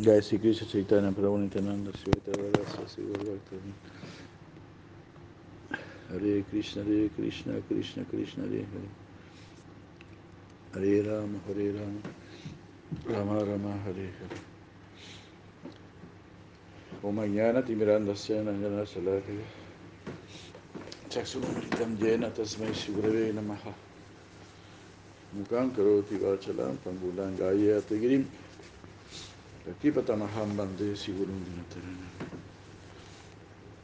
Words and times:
Jai 0.00 0.20
Sri 0.22 0.38
Krishna 0.38 0.66
Chaitanya 0.66 1.12
Prabhu 1.12 1.38
Nityananda 1.38 1.92
Sri 1.94 2.14
Vairagya 2.14 2.88
Sri 2.88 3.04
Bhagavatam 3.04 3.74
Hare 6.10 6.42
Krishna 6.50 6.84
Hare 6.84 7.08
Krishna 7.10 7.60
Krishna 7.62 8.04
Krishna 8.04 8.44
Hare 8.44 8.66
Hare. 8.72 8.90
Hare 10.74 11.02
Rama 11.02 11.40
Hare 11.46 11.72
Rama. 11.72 12.02
Rama 13.06 13.44
Rama 13.44 13.78
Hare 13.84 13.94
Hare. 13.94 14.40
Om 17.04 17.16
Jnana 17.16 17.62
Timirandasya 17.62 18.44
Nanjana 18.44 18.84
Salakaya 18.86 19.44
Chaksunamritam 21.10 21.98
Jena 21.98 22.30
Tasmai 22.30 22.70
Shivurave 22.74 23.32
Namaha. 23.32 23.74
Mukam 25.36 25.70
Karoti 25.72 26.18
Vachalam 26.18 26.76
Pangulan 26.78 27.36
Gaya 27.38 27.80
ప్రతిభ 29.64 29.98
తన 30.08 30.24
హంబందే 30.34 30.88
శివుడు 31.02 31.34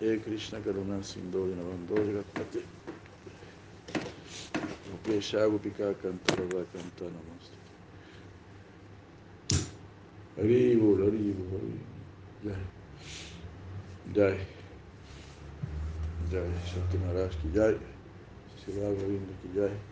ఏ 0.09 0.13
కృష్ణ 0.25 0.57
కరుణ 0.67 0.93
సింధోజన 1.13 1.61
బంధోజగత్తే 1.71 2.63
Gopesha 4.91 5.49
Gopika 5.49 5.95
Kantarava 5.95 6.65
Kanta 6.67 7.07
Namaste. 7.11 7.59
Haribo, 10.37 10.97
Haribo, 10.99 11.45
Haribo. 11.53 11.87
Jai. 12.45 12.65
Jai. 14.15 14.39
Jai. 16.31 16.51
Santi 16.67 16.97
Maharaj 16.99 17.35
jai 17.43 17.53
Jai. 17.55 17.79
Sri 18.59 18.73
Raghavindra 18.75 19.35
Jai. 19.55 19.69
Jai. 19.69 19.90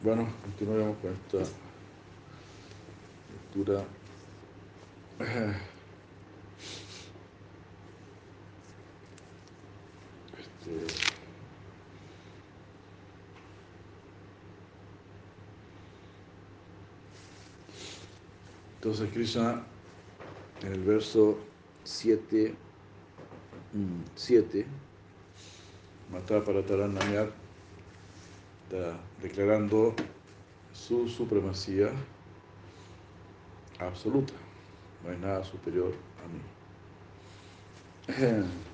Bueno, 0.00 0.28
continuaremos 0.42 0.96
con 0.98 1.12
esta 1.12 1.38
lectura. 3.32 3.84
Este, 10.38 10.86
entonces 18.76 19.10
Krishna 19.12 19.64
en 20.62 20.72
el 20.74 20.84
verso 20.84 21.38
7 21.82 22.54
7 24.14 24.66
Mata 26.12 26.44
para 26.44 26.62
está 28.68 29.00
declarando 29.22 29.94
su 30.74 31.08
supremacía 31.08 31.90
absoluta. 33.78 34.34
No 35.02 35.10
hay 35.10 35.16
nada 35.16 35.42
superior 35.42 35.94
a 36.22 36.28
mí. 38.22 38.44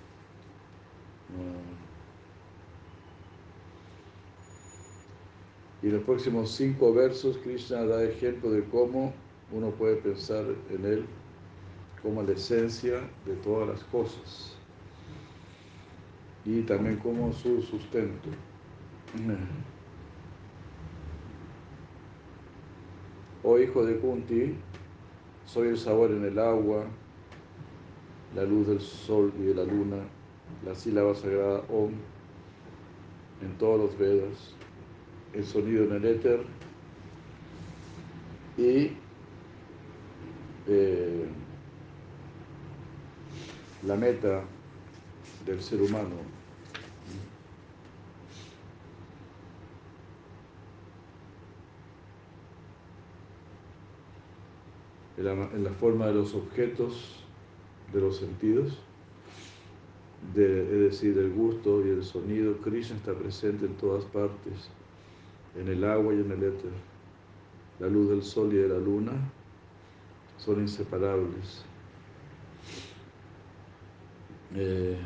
Y 5.82 5.88
en 5.88 5.96
los 5.96 6.04
próximos 6.04 6.50
cinco 6.50 6.94
versos, 6.94 7.36
Krishna 7.38 7.84
da 7.84 8.02
ejemplo 8.02 8.50
de 8.50 8.64
cómo 8.64 9.12
uno 9.52 9.70
puede 9.70 9.96
pensar 9.96 10.46
en 10.70 10.82
él 10.86 11.04
como 12.00 12.22
la 12.22 12.32
esencia 12.32 13.00
de 13.26 13.34
todas 13.42 13.68
las 13.68 13.84
cosas 13.84 14.56
y 16.46 16.62
también 16.62 16.96
como 16.96 17.34
su 17.34 17.60
sustento. 17.60 18.30
Oh 23.46 23.58
hijo 23.58 23.84
de 23.84 23.98
Kunti, 23.98 24.54
soy 25.44 25.68
el 25.68 25.76
sabor 25.76 26.10
en 26.10 26.24
el 26.24 26.38
agua, 26.38 26.86
la 28.34 28.42
luz 28.42 28.68
del 28.68 28.80
sol 28.80 29.34
y 29.38 29.42
de 29.42 29.54
la 29.54 29.64
luna, 29.64 29.98
la 30.64 30.74
sílaba 30.74 31.14
sagrada 31.14 31.62
Om 31.68 31.92
en 33.42 33.58
todos 33.58 33.78
los 33.78 33.98
Vedas, 33.98 34.54
el 35.34 35.44
sonido 35.44 35.84
en 35.84 35.92
el 35.92 36.04
éter 36.06 36.40
y 38.56 38.92
eh, 40.66 41.26
la 43.86 43.96
meta 43.96 44.42
del 45.44 45.60
ser 45.60 45.82
humano. 45.82 46.33
En 55.24 55.64
la, 55.64 55.70
forma 55.70 56.06
de 56.08 56.14
los 56.14 56.34
objetos 56.34 57.24
de 57.94 58.00
los 58.00 58.18
sentidos, 58.18 58.78
es 60.34 60.70
decir, 60.70 61.16
el 61.16 61.32
gusto 61.32 61.84
y 61.86 61.88
el 61.88 62.04
sonido, 62.04 62.58
Krishna 62.58 62.96
está 62.96 63.14
presente 63.14 63.64
en 63.64 63.74
todas 63.74 64.04
partes, 64.04 64.68
en 65.58 65.68
el 65.68 65.82
agua 65.84 66.12
y 66.12 66.20
en 66.20 66.30
el 66.30 66.42
éter. 66.42 66.72
La 67.80 67.88
luz 67.88 68.10
del 68.10 68.22
sol 68.22 68.52
y 68.52 68.56
de 68.56 68.68
la 68.68 68.78
luna 68.78 69.12
son 70.36 70.60
inseparables. 70.60 71.64
Eh, 74.54 74.98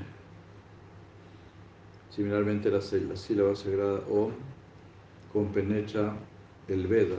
similarmente, 2.11 2.71
la, 2.71 2.79
la 2.79 3.17
sílaba 3.17 3.55
sagrada 3.55 4.01
Om 4.11 4.33
compenetra 5.33 6.17
el 6.67 6.89
Veda, 6.89 7.19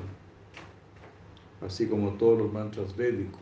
así 1.61 1.87
como 1.87 2.11
todos 2.11 2.39
los 2.39 2.53
mantras 2.53 2.95
védicos. 2.95 3.39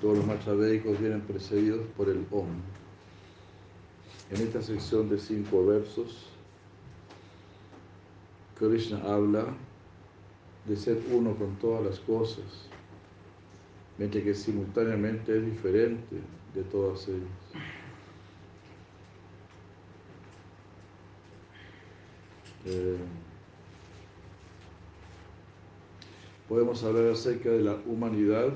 Todos 0.00 0.18
los 0.18 0.26
mantras 0.26 0.56
védicos 0.56 0.98
vienen 0.98 1.20
precedidos 1.20 1.86
por 1.96 2.08
el 2.08 2.26
Om. 2.30 2.48
En 4.30 4.40
esta 4.40 4.62
sección 4.62 5.08
de 5.08 5.18
cinco 5.18 5.64
versos, 5.66 6.28
Krishna 8.58 9.00
habla 9.04 9.46
de 10.66 10.76
ser 10.76 11.00
uno 11.10 11.34
con 11.36 11.56
todas 11.56 11.84
las 11.84 12.00
cosas, 12.00 12.68
mientras 13.98 14.24
que 14.24 14.34
simultáneamente 14.34 15.36
es 15.36 15.44
diferente 15.44 16.16
de 16.54 16.62
todas 16.64 17.06
ellas. 17.08 17.81
Eh, 22.64 22.96
podemos 26.48 26.82
hablar 26.84 27.10
acerca 27.10 27.50
de 27.50 27.60
la 27.60 27.74
humanidad 27.86 28.52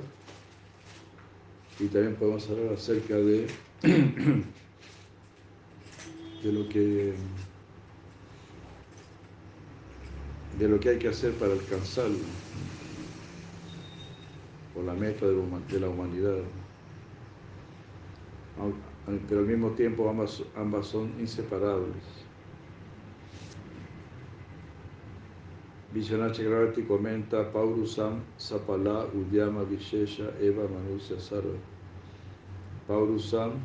y 1.81 1.87
también 1.87 2.15
podemos 2.15 2.49
hablar 2.49 2.75
acerca 2.75 3.17
de, 3.17 3.49
de 6.43 6.53
lo 6.53 6.69
que 6.69 7.15
de 10.59 10.69
lo 10.69 10.79
que 10.81 10.91
hay 10.91 10.99
que 10.99 11.09
hacer 11.09 11.33
para 11.33 11.53
alcanzarlo 11.53 12.17
o 14.75 14.83
la 14.83 14.95
meta 14.95 15.27
de 15.27 15.81
la 15.81 15.89
humanidad. 15.89 16.39
Pero 19.29 19.41
al 19.41 19.47
mismo 19.47 19.71
tiempo 19.73 20.09
ambas, 20.09 20.43
ambas 20.55 20.87
son 20.87 21.13
inseparables 21.21 22.16
Vishwanath 25.97 26.35
Chakravarti 26.37 26.87
comenta 26.87 27.43
Paurusam 27.51 28.21
Sapala 28.37 29.11
Udyama 29.15 29.65
Vishesha 29.65 30.31
Eva 30.43 30.69
Manusya 30.69 31.19
Sarva. 31.19 31.57
Paurusam 32.87 33.59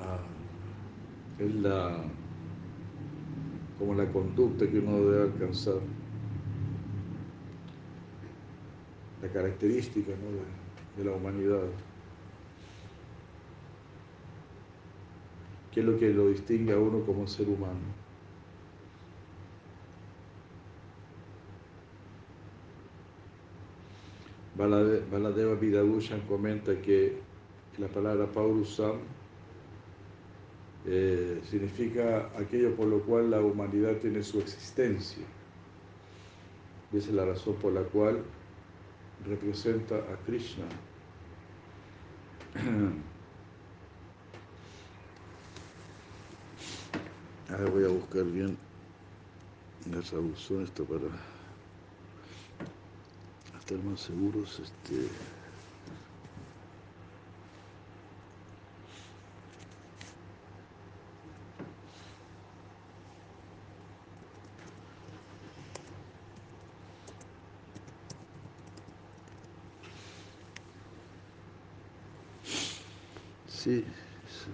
ah, 0.00 0.18
es 1.38 1.54
la 1.56 2.02
como 3.78 3.94
la 3.94 4.06
conducta 4.10 4.66
que 4.66 4.78
uno 4.78 5.04
debe 5.04 5.24
alcanzar, 5.24 5.80
la 9.20 9.28
característica 9.28 10.12
de 10.96 11.04
la 11.04 11.12
humanidad. 11.12 11.66
¿Qué 15.74 15.80
es 15.80 15.86
lo 15.86 15.98
que 15.98 16.10
lo 16.10 16.28
distingue 16.28 16.72
a 16.72 16.78
uno 16.78 17.04
como 17.04 17.26
ser 17.26 17.48
humano? 17.48 17.80
Baladeva 24.56 25.56
Vidabhushan 25.56 26.20
comenta 26.28 26.80
que 26.80 27.16
la 27.78 27.88
palabra 27.88 28.26
Paurusam 28.26 28.98
eh, 30.86 31.40
significa 31.42 32.30
aquello 32.38 32.76
por 32.76 32.86
lo 32.86 33.00
cual 33.00 33.32
la 33.32 33.40
humanidad 33.40 33.96
tiene 33.96 34.22
su 34.22 34.38
existencia. 34.38 35.24
Y 36.92 36.98
esa 36.98 37.08
es 37.08 37.14
la 37.16 37.24
razón 37.24 37.56
por 37.56 37.72
la 37.72 37.82
cual 37.82 38.22
representa 39.26 39.96
a 39.96 40.16
Krishna. 40.24 40.66
Ahora 47.54 47.68
voy 47.68 47.84
a 47.84 47.88
buscar 47.88 48.24
bien 48.24 48.58
la 49.88 50.00
traducción 50.00 50.64
esto 50.64 50.84
para 50.84 51.06
estar 53.60 53.78
más 53.84 54.00
seguros. 54.00 54.58
Este, 54.58 55.08
Sí, 73.46 73.84
sí. 74.26 74.50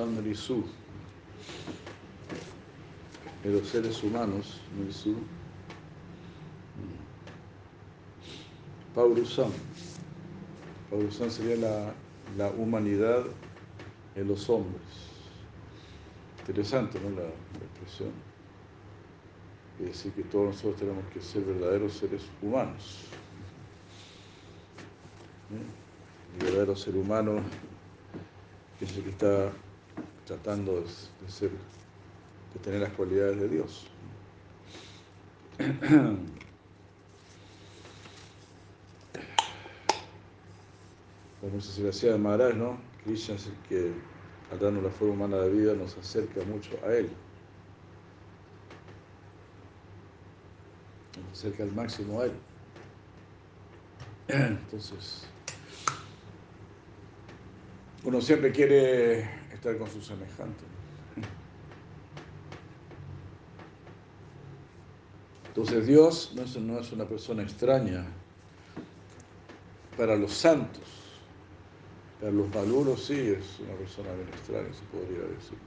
Paulusan 0.00 0.24
Risu. 0.24 0.64
De 3.44 3.52
los 3.52 3.68
seres 3.68 4.02
humanos, 4.02 4.58
Risu. 4.78 5.14
Paurusan. 8.94 9.52
Paurusan 10.88 11.30
sería 11.30 11.56
la, 11.56 11.94
la, 12.38 12.50
humanidad 12.52 13.24
en 14.14 14.28
los 14.28 14.48
hombres. 14.48 14.80
Interesante, 16.40 16.98
¿no? 17.00 17.10
La, 17.10 17.28
expresión. 17.66 18.10
Es 19.80 19.86
decir, 19.86 20.12
que 20.12 20.22
todos 20.24 20.54
nosotros 20.54 20.76
tenemos 20.76 21.04
que 21.12 21.20
ser 21.20 21.42
verdaderos 21.42 21.92
seres 21.92 22.22
humanos. 22.40 23.04
El 26.38 26.46
verdadero 26.46 26.74
ser 26.76 26.96
humano 26.96 27.40
es 28.80 28.96
el 28.96 29.04
que 29.04 29.10
está 29.10 29.52
tratando 30.30 30.80
de, 30.80 30.86
ser, 31.28 31.50
de 31.50 32.60
tener 32.62 32.80
las 32.80 32.92
cualidades 32.92 33.40
de 33.40 33.48
Dios. 33.48 33.88
Como 41.40 41.60
se 41.60 41.82
decía 41.82 42.12
de 42.12 42.18
Maharaj, 42.18 42.54
¿no? 42.54 42.78
Krishna 43.02 43.34
es 43.34 43.48
el 43.48 43.56
que, 43.68 43.92
al 44.52 44.60
darnos 44.60 44.84
la 44.84 44.90
forma 44.90 45.14
humana 45.14 45.38
de 45.38 45.50
vida, 45.50 45.74
nos 45.74 45.98
acerca 45.98 46.44
mucho 46.44 46.78
a 46.86 46.94
Él. 46.94 47.10
Nos 51.20 51.38
acerca 51.40 51.64
al 51.64 51.72
máximo 51.72 52.20
a 52.20 52.26
Él. 52.26 52.32
Entonces, 54.28 55.26
uno 58.04 58.20
siempre 58.20 58.52
quiere 58.52 59.39
estar 59.60 59.76
con 59.76 59.90
su 59.90 60.00
semejante. 60.00 60.64
Entonces 65.48 65.86
Dios 65.86 66.32
no 66.34 66.42
es, 66.42 66.56
no 66.56 66.78
es, 66.78 66.92
una 66.92 67.04
persona 67.04 67.42
extraña 67.42 68.06
para 69.98 70.16
los 70.16 70.32
santos, 70.32 70.88
para 72.18 72.32
los 72.32 72.48
maluros 72.54 73.04
sí 73.04 73.18
es 73.18 73.60
una 73.60 73.74
persona 73.74 74.14
bien 74.14 74.28
extraña, 74.28 74.72
se 74.72 74.84
podría 74.84 75.26
decir. 75.26 75.58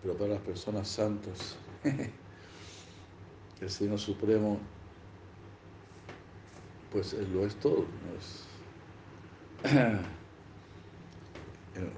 Pero 0.00 0.16
para 0.16 0.34
las 0.34 0.42
personas 0.42 0.88
santas, 0.88 1.56
el 3.60 3.70
Señor 3.70 3.98
Supremo, 3.98 4.58
pues 6.90 7.12
Él 7.12 7.30
lo 7.34 7.44
es 7.44 7.54
todo. 7.56 7.84
¿no? 7.84 8.16
Es, 8.18 10.06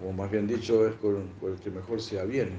o 0.05 0.13
más 0.13 0.31
bien 0.31 0.47
dicho, 0.47 0.87
es 0.87 0.95
con, 0.97 1.29
el 1.43 1.59
que 1.61 1.71
mejor 1.71 2.01
se 2.01 2.21
aviene. 2.21 2.53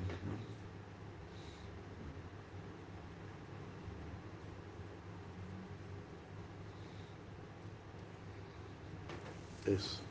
Eso. 9.66 10.02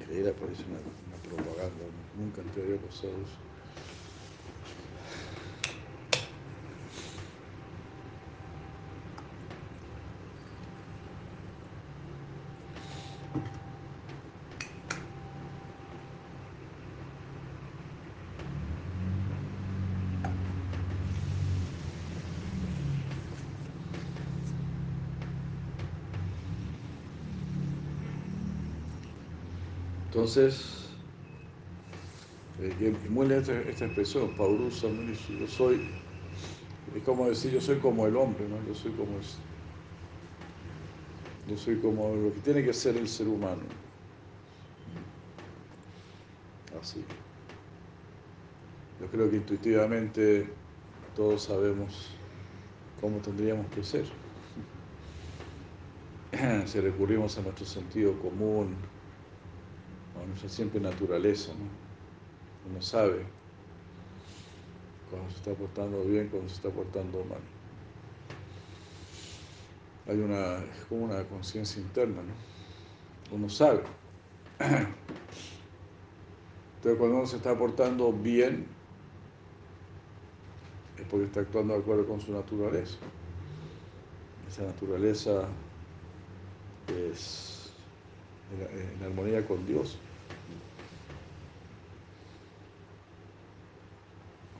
Increíble, 0.00 0.32
parece 0.32 0.64
una, 0.64 0.80
una 1.06 1.44
propaganda, 1.44 1.84
nunca 2.16 2.42
había 2.60 2.76
pasado 2.76 3.12
eso. 3.12 3.49
Entonces, 30.20 30.90
eh, 32.60 32.94
muy 33.08 33.26
lenta 33.26 33.58
esta 33.58 33.86
expresión, 33.86 34.28
Paurusa, 34.36 34.86
yo 35.40 35.46
soy, 35.46 35.80
es 36.94 37.02
como 37.04 37.26
decir, 37.26 37.52
yo 37.52 37.60
soy 37.62 37.78
como 37.78 38.06
el 38.06 38.14
hombre, 38.16 38.44
¿no? 38.46 38.56
yo 38.68 38.74
soy 38.74 38.90
como 38.92 39.18
yo 41.48 41.56
soy 41.56 41.76
como 41.80 42.14
lo 42.14 42.34
que 42.34 42.40
tiene 42.40 42.62
que 42.62 42.74
ser 42.74 42.98
el 42.98 43.08
ser 43.08 43.28
humano. 43.28 43.62
Así. 46.78 47.02
Yo 49.00 49.06
creo 49.06 49.30
que 49.30 49.36
intuitivamente 49.38 50.46
todos 51.16 51.44
sabemos 51.44 52.10
cómo 53.00 53.16
tendríamos 53.20 53.64
que 53.74 53.82
ser. 53.82 54.04
Si 56.66 56.78
recurrimos 56.78 57.38
a 57.38 57.40
nuestro 57.40 57.64
sentido 57.64 58.12
común, 58.20 58.76
a 60.22 60.26
nuestra 60.26 60.48
siempre 60.48 60.80
naturaleza, 60.80 61.52
¿no? 61.52 62.70
Uno 62.70 62.82
sabe 62.82 63.24
cuando 65.10 65.30
se 65.30 65.36
está 65.36 65.52
portando 65.54 66.04
bien, 66.04 66.28
cuando 66.28 66.48
se 66.48 66.56
está 66.56 66.70
portando 66.70 67.24
mal. 67.24 67.40
Hay 70.06 70.18
una, 70.20 70.58
es 70.58 70.84
como 70.88 71.04
una 71.04 71.24
conciencia 71.24 71.80
interna, 71.80 72.22
¿no? 72.22 73.36
Uno 73.36 73.48
sabe. 73.48 73.82
Entonces 76.76 76.98
cuando 76.98 77.16
uno 77.18 77.26
se 77.26 77.36
está 77.36 77.56
portando 77.56 78.12
bien, 78.12 78.66
es 80.98 81.06
porque 81.06 81.26
está 81.26 81.40
actuando 81.40 81.74
de 81.74 81.80
acuerdo 81.80 82.06
con 82.06 82.20
su 82.20 82.32
naturaleza. 82.32 82.98
Esa 84.48 84.62
naturaleza 84.62 85.48
es 86.88 87.72
en 88.98 89.04
armonía 89.04 89.46
con 89.46 89.66
Dios. 89.66 89.98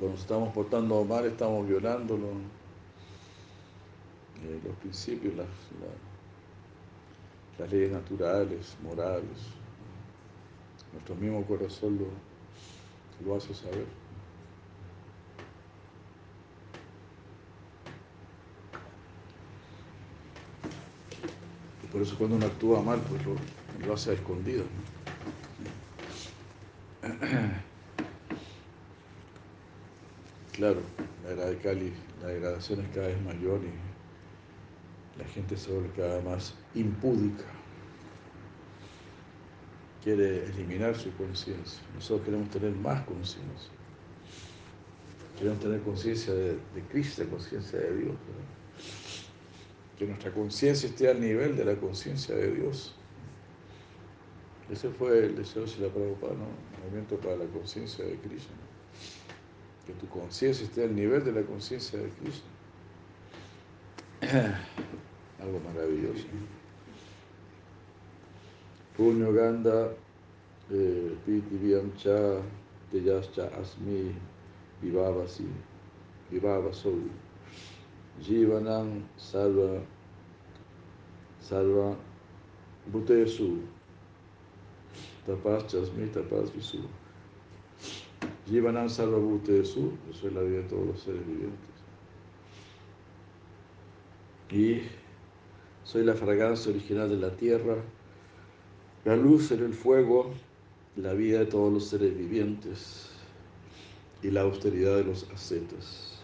Cuando 0.01 0.15
nos 0.15 0.23
estamos 0.23 0.51
portando 0.55 1.05
mal, 1.05 1.27
estamos 1.27 1.69
violando 1.69 2.17
los, 2.17 2.31
eh, 4.43 4.59
los 4.65 4.75
principios, 4.77 5.37
las, 5.37 5.47
la, 5.47 5.93
las 7.59 7.71
leyes 7.71 7.93
naturales, 7.93 8.79
morales. 8.83 9.27
Nuestro 10.95 11.15
mismo 11.17 11.45
corazón 11.45 11.99
lo, 11.99 13.27
lo 13.27 13.37
hace 13.37 13.53
saber. 13.53 13.85
Y 21.85 21.87
por 21.89 22.01
eso 22.01 22.17
cuando 22.17 22.37
uno 22.37 22.47
actúa 22.47 22.81
mal, 22.81 23.01
pues 23.01 23.23
lo, 23.27 23.37
lo 23.87 23.93
hace 23.93 24.13
a 24.13 24.15
escondido. 24.15 24.65
¿no? 27.03 27.11
Claro, 30.61 30.83
la 31.25 31.31
era 31.31 31.47
de 31.47 31.57
Cali, 31.57 31.91
la 32.21 32.29
degradación 32.29 32.83
es 32.83 32.89
cada 32.95 33.07
vez 33.07 33.23
mayor 33.23 33.63
y 33.65 35.19
la 35.19 35.27
gente 35.29 35.57
se 35.57 35.73
vuelve 35.73 35.89
cada 35.97 36.21
más 36.21 36.55
impúdica. 36.75 37.45
Quiere 40.05 40.45
eliminar 40.45 40.95
su 40.95 41.11
conciencia. 41.17 41.81
Nosotros 41.95 42.27
queremos 42.27 42.51
tener 42.51 42.73
más 42.73 43.03
conciencia. 43.07 43.71
Queremos 45.39 45.61
tener 45.61 45.81
conciencia 45.81 46.35
de, 46.35 46.59
Cristo, 46.91 47.25
conciencia 47.31 47.79
de 47.79 47.97
Dios. 47.97 48.17
Que 49.99 50.07
nuestra 50.09 50.31
conciencia 50.31 50.91
esté 50.91 51.09
al 51.09 51.23
nivel 51.23 51.57
de 51.57 51.65
la 51.65 51.77
conciencia 51.77 52.35
de 52.35 52.51
Dios. 52.51 52.95
Ese 54.71 54.91
fue 54.91 55.25
el 55.25 55.37
deseo 55.37 55.65
de 55.65 55.79
la 55.79 55.89
Prabhupada, 55.89 56.35
¿no? 56.35 56.49
El 56.77 56.83
movimiento 56.83 57.19
para 57.19 57.37
la 57.37 57.47
conciencia 57.47 58.05
de 58.05 58.17
Krishna. 58.17 58.70
Que 59.87 59.93
tu 59.95 60.07
conciencia 60.09 60.65
esté 60.65 60.85
al 60.85 60.95
nivel 60.95 61.25
de 61.25 61.33
la 61.33 61.43
conciencia 61.43 61.99
de 61.99 62.09
Krishna. 62.11 62.51
Algo 65.41 65.61
maravilloso. 65.61 66.27
Puño 68.97 69.33
Ganda, 69.33 69.93
eh, 70.71 71.17
Piti 71.25 71.57
Viamcha, 71.57 72.43
Teyascha 72.91 73.51
Asmi, 73.59 74.15
Vivavasi, 74.83 75.47
Vivavasou, 76.31 77.09
Jivanam 78.21 79.03
Salva, 79.17 79.81
Salva 81.41 81.97
Butesu, 82.93 83.63
Tapas 85.27 85.65
Chasmi, 85.71 86.09
Tapas 86.13 86.51
Visu. 86.51 87.00
Jivanam 88.51 88.89
Salva 88.89 89.19
Butesu, 89.19 89.93
yo 90.09 90.13
soy 90.13 90.33
la 90.33 90.43
vida 90.43 90.59
de 90.59 90.65
todos 90.65 90.85
los 90.85 91.01
seres 91.01 91.25
vivientes. 91.25 91.71
Y 94.51 94.83
soy 95.85 96.05
la 96.05 96.15
fragancia 96.15 96.73
original 96.73 97.09
de 97.09 97.17
la 97.17 97.37
tierra, 97.37 97.77
la 99.05 99.15
luz 99.15 99.53
en 99.53 99.63
el 99.63 99.73
fuego, 99.73 100.33
la 100.97 101.13
vida 101.13 101.39
de 101.39 101.47
todos 101.47 101.73
los 101.73 101.87
seres 101.87 102.17
vivientes 102.17 103.11
y 104.21 104.33
la 104.33 104.41
austeridad 104.41 104.97
de 104.97 105.05
los 105.05 105.31
ascetas. 105.31 106.19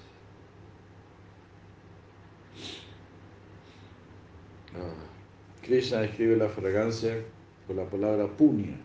Ah, 4.74 5.62
Krishna 5.62 6.04
escribe 6.04 6.36
la 6.36 6.48
fragancia 6.48 7.22
con 7.68 7.76
la 7.76 7.88
palabra 7.88 8.26
punya, 8.26 8.76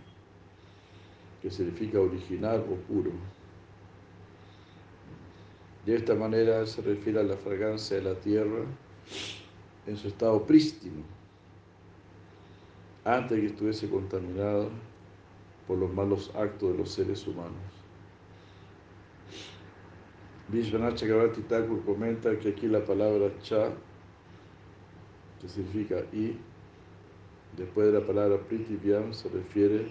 que 1.42 1.50
significa 1.50 2.00
original 2.00 2.64
o 2.70 2.76
puro. 2.92 3.12
De 5.86 5.96
esta 5.96 6.14
manera 6.14 6.66
se 6.66 6.82
refiere 6.82 7.20
a 7.20 7.24
la 7.24 7.36
fragancia 7.36 7.98
de 7.98 8.04
la 8.04 8.16
tierra 8.16 8.66
en 9.88 9.98
su 9.98 10.08
estado 10.08 10.46
prístino, 10.46 11.02
antes 13.04 13.32
de 13.32 13.42
que 13.42 13.48
estuviese 13.48 13.90
contaminado 13.90 14.70
por 15.68 15.80
los 15.80 15.92
malos 15.92 16.32
actos 16.36 16.72
de 16.72 16.78
los 16.78 16.92
seres 16.92 17.26
humanos. 17.26 17.82
Vishwanath 20.50 20.96
Chakravarti 20.96 21.42
Thakur 21.44 21.84
comenta 21.86 22.38
que 22.38 22.50
aquí 22.50 22.68
la 22.68 22.84
palabra 22.84 23.32
cha, 23.42 23.72
que 25.40 25.48
significa 25.48 26.04
y, 26.12 26.36
después 27.58 27.88
de 27.88 28.00
la 28.00 28.06
palabra 28.06 28.38
pritivyam, 28.38 29.14
se 29.14 29.30
refiere 29.30 29.88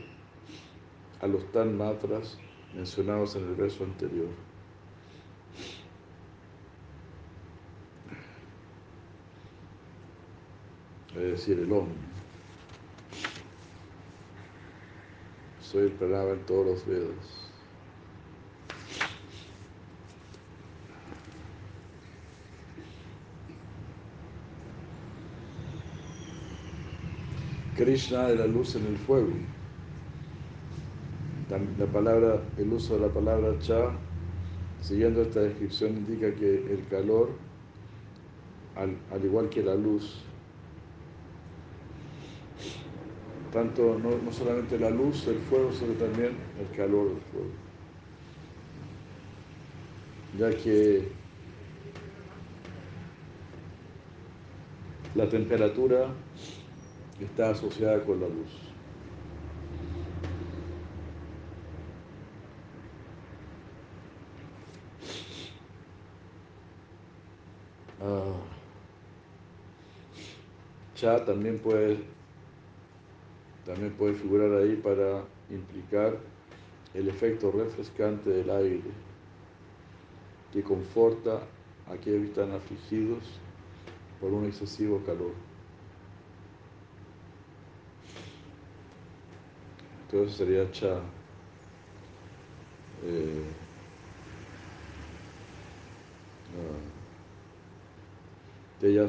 a 1.20 1.26
los 1.26 1.50
tan 1.52 1.76
matras 1.76 2.38
mencionados 2.74 3.36
en 3.36 3.48
el 3.48 3.54
verso 3.54 3.84
anterior. 3.84 4.28
es 11.16 11.32
decir, 11.32 11.58
el 11.58 11.70
hombre. 11.72 11.94
Soy 15.60 15.84
el 15.84 15.92
pranava 15.92 16.32
en 16.32 16.46
todos 16.46 16.66
los 16.66 16.86
Vedas. 16.86 17.50
Krishna 27.76 28.28
de 28.28 28.36
la 28.36 28.46
luz 28.46 28.74
en 28.74 28.86
el 28.86 28.98
fuego. 28.98 29.32
La 31.50 31.86
palabra, 31.86 32.40
el 32.58 32.72
uso 32.72 32.94
de 32.94 33.08
la 33.08 33.12
palabra 33.12 33.58
cha, 33.58 33.90
siguiendo 34.80 35.22
esta 35.22 35.40
descripción, 35.40 35.96
indica 35.96 36.32
que 36.36 36.72
el 36.72 36.86
calor, 36.88 37.30
al 38.76 39.24
igual 39.24 39.48
que 39.48 39.60
la 39.60 39.74
luz, 39.74 40.22
tanto 43.52 43.98
no, 43.98 44.30
solamente 44.30 44.78
la 44.78 44.90
luz 44.90 45.26
del 45.26 45.38
fuego, 45.38 45.72
sino 45.72 45.94
también 45.94 46.36
el 46.60 46.76
calor 46.76 47.08
del 47.08 47.20
fuego. 47.32 47.50
Ya 50.38 50.50
que 50.56 51.08
la 55.16 55.28
temperatura 55.28 56.06
está 57.20 57.50
asociada 57.50 58.04
con 58.04 58.20
la 58.20 58.28
luz. 58.28 58.70
Cha 71.00 71.24
también 71.24 71.58
puede 71.58 71.98
también 73.64 73.92
puede 73.92 74.12
figurar 74.12 74.52
ahí 74.52 74.76
para 74.76 75.24
implicar 75.48 76.18
el 76.92 77.08
efecto 77.08 77.50
refrescante 77.50 78.28
del 78.28 78.50
aire 78.50 78.90
que 80.52 80.62
conforta 80.62 81.40
a 81.90 81.96
quienes 81.96 82.28
están 82.28 82.52
afligidos 82.52 83.24
por 84.20 84.32
un 84.32 84.44
excesivo 84.44 85.02
calor. 85.06 85.32
Entonces 90.02 90.36
sería 90.36 90.70
cha. 90.70 91.00
Eh, 93.04 93.44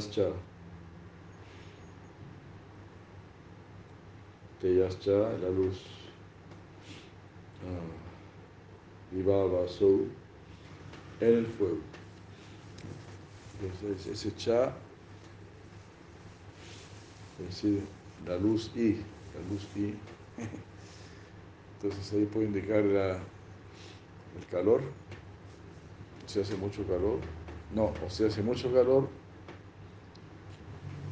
cha. 0.10 0.50
Teyascha, 4.62 5.12
la 5.41 5.50
luz. 5.50 5.82
Uh, 7.65 9.15
Vivava 9.15 9.68
Sou, 9.68 10.08
en 11.20 11.38
el 11.39 11.46
fuego. 11.46 11.80
Entonces, 13.62 14.08
ese 14.08 14.36
cha, 14.36 14.74
es 17.48 17.63
la 18.25 18.38
luz 18.38 18.72
y, 18.75 18.94
la 18.94 19.41
luz 19.51 19.68
y. 19.75 19.96
Entonces 21.75 22.13
ahí 22.13 22.25
puede 22.25 22.46
indicar 22.46 22.84
la, 22.84 23.13
el 23.13 24.46
calor, 24.50 24.82
si 26.27 26.39
hace 26.39 26.56
mucho 26.56 26.86
calor, 26.88 27.20
no, 27.74 27.94
o 28.06 28.10
si 28.10 28.24
hace 28.24 28.44
mucho 28.44 28.72
calor, 28.72 29.10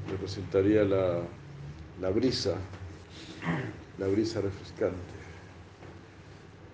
representaría 0.10 0.84
la, 0.84 1.22
la 2.00 2.10
brisa, 2.12 2.56
la 3.98 4.08
brisa 4.08 4.41
refrescante. 4.41 4.98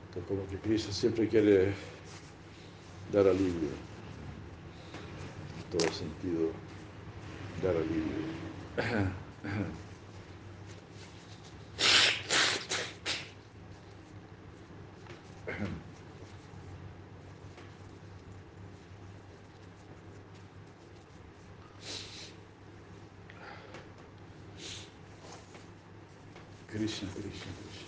Entonces, 0.08 0.28
como 0.28 0.48
que 0.50 0.58
Cristo 0.58 0.92
siempre 0.92 1.28
quiere 1.28 1.74
dar 3.12 3.28
alivio, 3.28 3.70
en 5.58 5.78
todo 5.78 5.92
sentido, 5.92 6.52
dar 7.62 7.76
alivio. 7.76 9.12
Krishna, 26.76 27.08
Krishna, 27.08 27.30
Krishna. 27.32 27.86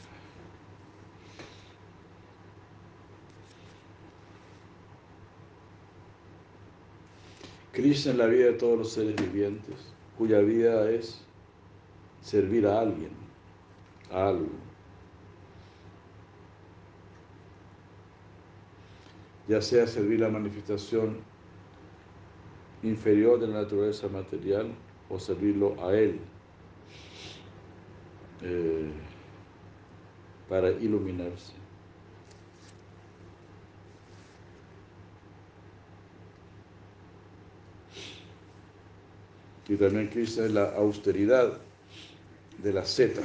Krishna 7.97 8.11
es 8.11 8.17
la 8.19 8.27
vida 8.27 8.45
de 8.45 8.53
todos 8.53 8.77
los 8.77 8.91
seres 8.91 9.15
vivientes, 9.15 9.73
cuya 10.19 10.39
vida 10.41 10.87
es 10.91 11.19
servir 12.21 12.67
a 12.67 12.81
alguien, 12.81 13.09
a 14.11 14.27
algo. 14.27 14.51
Ya 19.47 19.63
sea 19.63 19.87
servir 19.87 20.19
la 20.19 20.29
manifestación 20.29 21.17
inferior 22.83 23.39
de 23.39 23.47
la 23.47 23.61
naturaleza 23.61 24.07
material 24.09 24.75
o 25.09 25.19
servirlo 25.19 25.75
a 25.83 25.91
Él 25.95 26.19
eh, 28.43 28.91
para 30.47 30.69
iluminarse. 30.69 31.56
Y 39.67 39.75
también 39.75 40.07
Krishna 40.07 40.45
es 40.45 40.51
la 40.51 40.71
austeridad 40.75 41.57
de 42.57 42.73
la 42.73 42.83
zeta. 42.83 43.21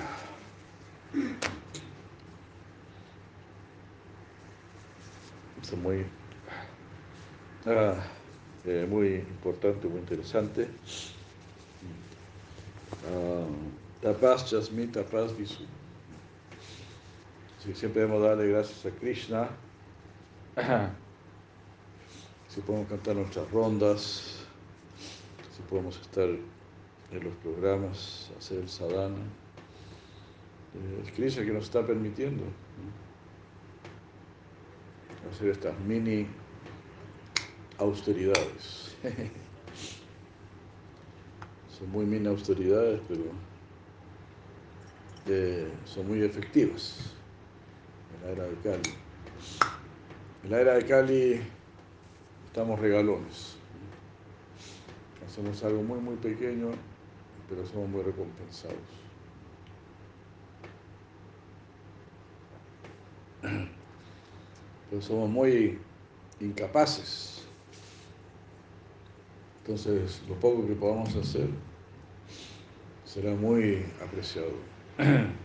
Es 5.62 5.72
muy, 5.76 6.04
ah, 7.66 7.94
eh, 8.64 8.86
muy 8.90 9.14
importante, 9.14 9.86
muy 9.86 10.00
interesante. 10.00 10.68
Tapas 14.02 14.50
Jasmi, 14.50 14.88
tapas 14.88 15.36
Visu. 15.36 15.64
Siempre 17.72 18.02
debemos 18.02 18.22
darle 18.22 18.48
gracias 18.48 18.84
a 18.84 18.90
Krishna. 18.90 19.48
Si 22.48 22.60
podemos 22.60 22.86
cantar 22.86 23.16
nuestras 23.16 23.50
rondas, 23.50 24.41
podemos 25.72 25.98
estar 26.02 26.28
en 26.28 27.24
los 27.24 27.34
programas, 27.36 28.30
hacer 28.36 28.58
el 28.58 28.68
sadhana. 28.68 29.16
Eh, 30.74 31.02
es 31.02 31.12
Krishna 31.12 31.46
que 31.46 31.50
nos 31.50 31.64
está 31.64 31.86
permitiendo 31.86 32.44
hacer 35.30 35.48
estas 35.48 35.78
mini 35.80 36.26
austeridades. 37.78 38.94
son 41.78 41.90
muy 41.90 42.04
mini 42.04 42.28
austeridades, 42.28 43.00
pero 43.08 43.22
eh, 45.26 45.72
son 45.86 46.06
muy 46.06 46.22
efectivas 46.22 47.14
en 48.14 48.26
la 48.26 48.32
era 48.32 48.44
de 48.44 48.56
Cali. 48.56 48.94
En 50.44 50.50
la 50.50 50.60
era 50.60 50.74
de 50.74 50.84
Cali 50.84 51.40
estamos 52.50 52.78
regalones. 52.78 53.61
Hacemos 55.32 55.64
algo 55.64 55.82
muy, 55.82 55.98
muy 55.98 56.16
pequeño, 56.16 56.72
pero 57.48 57.64
somos 57.64 57.88
muy 57.88 58.02
recompensados. 58.02 58.76
Pero 63.40 65.00
somos 65.00 65.30
muy 65.30 65.78
incapaces. 66.38 67.46
Entonces, 69.62 70.20
lo 70.28 70.34
poco 70.34 70.66
que 70.66 70.74
podamos 70.74 71.16
hacer 71.16 71.48
será 73.06 73.34
muy 73.34 73.86
apreciado. 74.04 74.52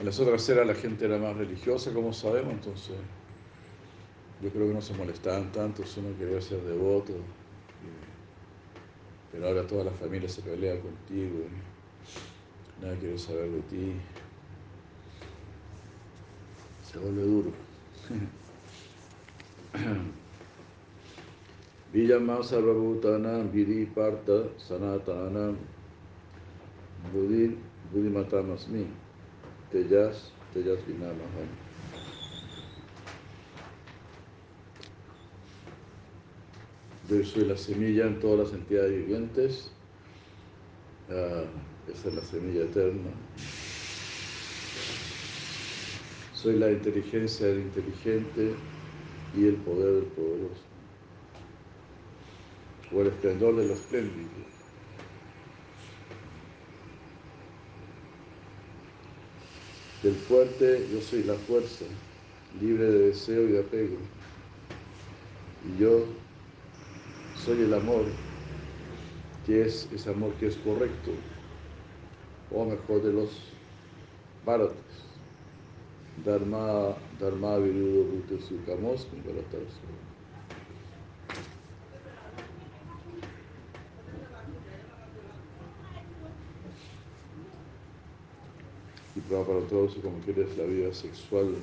En 0.00 0.06
las 0.06 0.20
otras 0.20 0.46
eras 0.50 0.66
la 0.66 0.74
gente 0.74 1.06
era 1.06 1.16
más 1.16 1.34
religiosa, 1.34 1.94
como 1.94 2.12
sabemos, 2.12 2.52
entonces 2.52 2.96
yo 4.44 4.50
creo 4.50 4.68
que 4.68 4.74
no 4.74 4.82
se 4.82 4.92
molestaban 4.92 5.50
tanto 5.52 5.86
si 5.86 6.00
uno 6.00 6.10
quería 6.18 6.38
ser 6.38 6.60
devoto. 6.60 7.14
Pero 9.32 9.48
ahora 9.48 9.66
toda 9.66 9.84
la 9.84 9.90
familia 9.92 10.28
se 10.28 10.42
pelea 10.42 10.78
contigo 10.80 11.38
y 11.48 12.82
nada 12.84 12.94
quiere 12.98 13.16
saber 13.16 13.50
de 13.50 13.60
ti. 13.62 13.94
Se 16.92 16.98
vuelve 16.98 17.22
duro. 17.22 17.52
Vijama 21.94 22.42
sarvabhutanam 22.42 23.50
vidi 23.50 23.86
parta 23.86 24.50
sanatanam 24.58 25.56
buddhi 27.12 27.56
buddhimatamasmi 27.92 28.86
tejas 29.70 30.32
tejas 30.52 30.84
vinamaham. 30.86 31.63
Soy 37.08 37.44
la 37.44 37.56
semilla 37.56 38.06
en 38.06 38.18
todas 38.18 38.48
las 38.48 38.58
entidades 38.58 38.96
vivientes. 38.96 39.70
Ah, 41.10 41.44
esa 41.92 42.08
es 42.08 42.14
la 42.14 42.22
semilla 42.22 42.62
eterna. 42.62 43.10
Soy 46.32 46.58
la 46.58 46.70
inteligencia 46.70 47.46
del 47.46 47.60
inteligente 47.60 48.54
y 49.36 49.46
el 49.46 49.56
poder 49.56 49.92
del 49.96 50.04
poderoso. 50.04 50.62
O 52.94 53.00
el 53.02 53.08
esplendor 53.08 53.56
de 53.56 53.66
los 53.66 53.78
espléndido. 53.78 54.30
Del 60.02 60.14
fuerte 60.14 60.86
yo 60.90 61.00
soy 61.02 61.22
la 61.24 61.34
fuerza, 61.34 61.84
libre 62.60 62.84
de 62.84 62.98
deseo 63.08 63.48
y 63.48 63.52
de 63.52 63.60
apego. 63.60 63.96
Y 65.66 65.80
yo 65.80 66.23
soy 67.44 67.60
el 67.60 67.74
amor, 67.74 68.04
que 69.44 69.66
es 69.66 69.86
ese 69.92 70.08
amor 70.08 70.32
que 70.34 70.46
es 70.46 70.56
correcto, 70.56 71.10
o 72.50 72.64
mejor 72.64 73.02
de 73.02 73.12
los 73.12 73.28
baratas. 74.46 74.74
Dharma, 76.24 76.94
Dharma 77.20 77.58
Virudo 77.58 78.04
Bhute 78.04 78.40
Sukhamosmi 78.40 79.20
Bharatas. 79.20 79.74
Y 89.16 89.20
para 89.20 89.44
todos 89.68 89.94
como 89.96 90.18
quieres 90.20 90.56
la 90.56 90.64
vida 90.64 90.94
sexual 90.94 91.56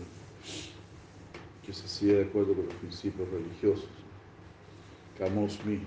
que 1.66 1.74
se 1.74 1.88
sigue 1.88 2.16
de 2.16 2.24
acuerdo 2.26 2.54
con 2.54 2.66
los 2.66 2.76
principios 2.76 3.28
religiosos. 3.30 4.01
Kamosmi. 5.22 5.80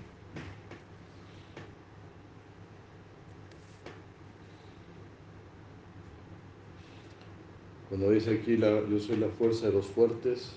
Cuando 7.89 8.11
dice 8.11 8.39
aquí 8.39 8.57
yo 8.57 8.99
soy 8.99 9.17
la 9.17 9.27
fuerza 9.27 9.65
de 9.65 9.73
los 9.73 9.87
fuertes, 9.87 10.53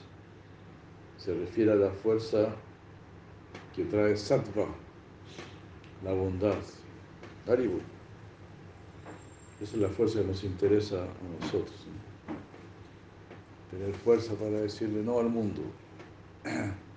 se 1.17 1.35
refiere 1.35 1.73
a 1.73 1.75
la 1.75 1.91
fuerza 1.91 2.55
que 3.75 3.85
trae 3.85 4.17
sattva, 4.17 4.69
la 6.05 6.13
bondad. 6.13 6.59
Haribu. 7.49 7.81
Esa 9.61 9.75
es 9.75 9.83
la 9.83 9.89
fuerza 9.89 10.21
que 10.21 10.27
nos 10.27 10.45
interesa 10.45 11.03
a 11.03 11.43
nosotros. 11.45 11.85
Tener 13.73 13.93
fuerza 13.93 14.35
para 14.35 14.61
decirle 14.61 15.03
no 15.03 15.19
al 15.19 15.31
mundo. 15.31 15.63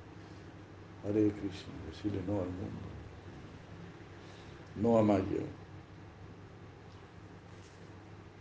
Hare 1.03 1.31
Krishna, 1.31 1.73
decirle 1.89 2.21
no 2.27 2.41
al 2.41 2.49
mundo. 2.49 2.91
No 4.75 4.97
a 4.97 5.03
Maya. 5.03 5.43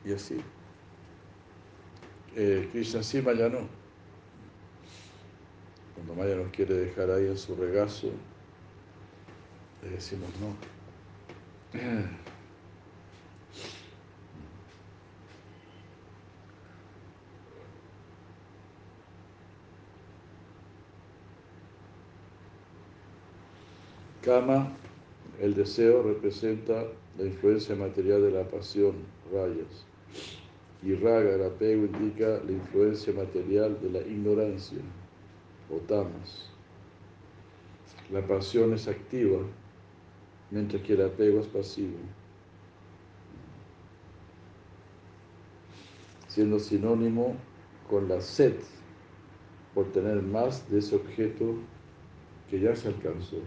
Y 0.05 0.13
así. 0.13 0.41
Eh, 2.37 2.69
Krishna 2.71 3.03
sí, 3.03 3.21
Maya 3.23 3.49
no. 3.49 3.69
Cuando 5.95 6.15
Maya 6.15 6.37
nos 6.37 6.53
quiere 6.53 6.75
dejar 6.75 7.11
ahí 7.11 7.27
en 7.27 7.39
su 7.39 7.57
regazo, 7.57 8.11
le 9.83 9.91
decimos 9.91 10.31
no. 10.41 10.55
Kama, 24.31 24.69
el 25.41 25.55
deseo, 25.55 26.05
representa 26.05 26.87
la 27.19 27.25
influencia 27.25 27.75
material 27.75 28.23
de 28.23 28.31
la 28.31 28.45
pasión, 28.45 28.95
rayas. 29.33 29.85
Y 30.85 30.95
raga, 30.95 31.35
el 31.35 31.43
apego, 31.43 31.85
indica 31.87 32.41
la 32.47 32.53
influencia 32.53 33.13
material 33.13 33.77
de 33.83 33.91
la 33.91 33.99
ignorancia, 34.07 34.79
o 35.69 35.79
tamas. 35.79 36.49
La 38.13 38.25
pasión 38.25 38.73
es 38.73 38.87
activa, 38.87 39.41
mientras 40.53 40.81
que 40.85 40.93
el 40.93 41.07
apego 41.07 41.41
es 41.41 41.49
pasivo. 41.49 41.97
Siendo 46.29 46.61
sinónimo 46.61 47.35
con 47.89 48.09
la 48.09 48.21
sed 48.21 48.55
por 49.75 49.91
tener 49.91 50.23
más 50.23 50.71
de 50.71 50.79
ese 50.79 50.95
objeto 50.95 51.57
que 52.49 52.61
ya 52.61 52.77
se 52.77 52.87
alcanzó. 52.87 53.39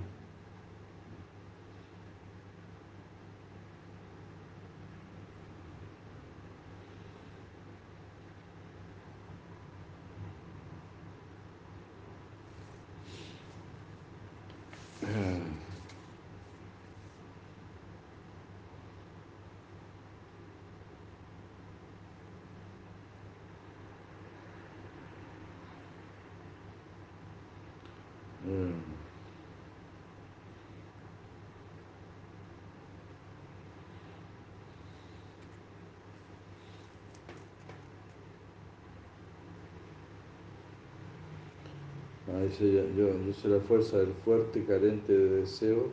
Yo, 42.60 43.26
yo 43.26 43.34
soy 43.34 43.52
la 43.52 43.60
fuerza 43.60 43.98
del 43.98 44.14
fuerte, 44.26 44.64
carente 44.66 45.14
de 45.14 45.42
deseo 45.42 45.90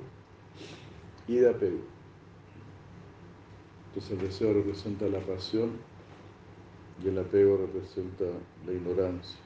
y 1.27 1.37
de 1.37 1.51
apego. 1.51 1.81
Entonces 3.88 4.12
el 4.12 4.18
deseo 4.18 4.55
representa 4.55 5.07
la 5.07 5.20
pasión 5.20 5.73
y 7.03 7.09
el 7.09 7.18
apego 7.18 7.57
representa 7.57 8.25
la 8.66 8.73
ignorancia. 8.73 9.38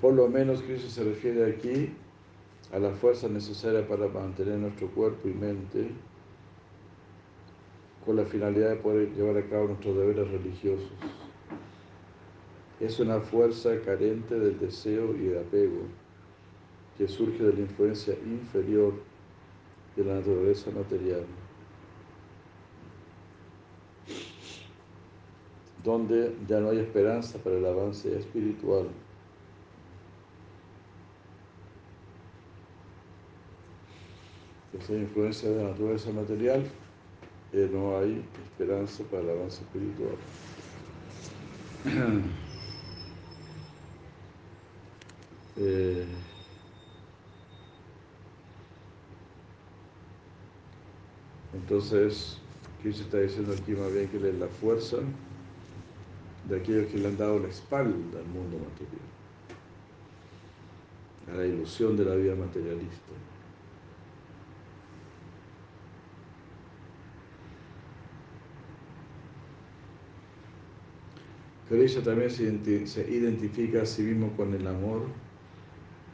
Por 0.00 0.14
lo 0.14 0.28
menos 0.28 0.62
Cristo 0.62 0.88
se 0.88 1.04
refiere 1.04 1.50
aquí 1.50 1.94
a 2.72 2.78
la 2.78 2.90
fuerza 2.90 3.28
necesaria 3.28 3.86
para 3.86 4.08
mantener 4.08 4.58
nuestro 4.58 4.88
cuerpo 4.88 5.28
y 5.28 5.32
mente 5.32 5.90
con 8.04 8.16
la 8.16 8.24
finalidad 8.24 8.70
de 8.70 8.76
poder 8.76 9.12
llevar 9.12 9.36
a 9.36 9.48
cabo 9.48 9.68
nuestros 9.68 9.96
deberes 9.96 10.30
religiosos. 10.30 10.90
Es 12.80 12.98
una 12.98 13.20
fuerza 13.20 13.70
carente 13.84 14.38
del 14.38 14.58
deseo 14.58 15.14
y 15.14 15.28
de 15.28 15.40
apego 15.40 15.82
que 16.98 17.06
surge 17.06 17.42
de 17.42 17.52
la 17.52 17.60
influencia 17.60 18.14
inferior 18.24 18.94
de 19.96 20.04
la 20.04 20.14
naturaleza 20.14 20.70
material, 20.72 21.24
donde 25.84 26.34
ya 26.48 26.60
no 26.60 26.70
hay 26.70 26.78
esperanza 26.78 27.38
para 27.38 27.56
el 27.56 27.66
avance 27.66 28.16
espiritual. 28.18 28.88
Esa 34.78 34.94
influencia 34.94 35.50
de 35.50 35.62
la 35.62 35.70
naturaleza 35.70 36.10
material 36.10 36.64
no 37.52 37.98
hay 37.98 38.24
esperanza 38.44 39.04
para 39.04 39.22
el 39.22 39.30
avance 39.30 39.62
espiritual. 39.62 40.16
Eh, 45.54 46.06
entonces, 51.52 52.38
¿qué 52.82 52.90
se 52.90 53.02
está 53.02 53.18
diciendo 53.18 53.52
aquí 53.52 53.72
más 53.72 53.92
bien 53.92 54.08
que 54.08 54.16
es 54.16 54.34
la 54.34 54.48
fuerza 54.48 54.96
de 56.48 56.56
aquellos 56.56 56.86
que 56.86 56.96
le 56.96 57.08
han 57.08 57.18
dado 57.18 57.38
la 57.38 57.48
espalda 57.48 58.18
al 58.18 58.26
mundo 58.28 58.56
material, 58.60 59.02
a 61.30 61.36
la 61.36 61.46
ilusión 61.46 61.98
de 61.98 62.04
la 62.06 62.14
vida 62.14 62.34
materialista? 62.34 63.12
Krishna 71.72 72.02
también 72.02 72.30
se 72.30 73.10
identifica 73.10 73.80
a 73.80 73.86
sí 73.86 74.02
mismo 74.02 74.30
con 74.36 74.52
el 74.52 74.66
amor 74.66 75.06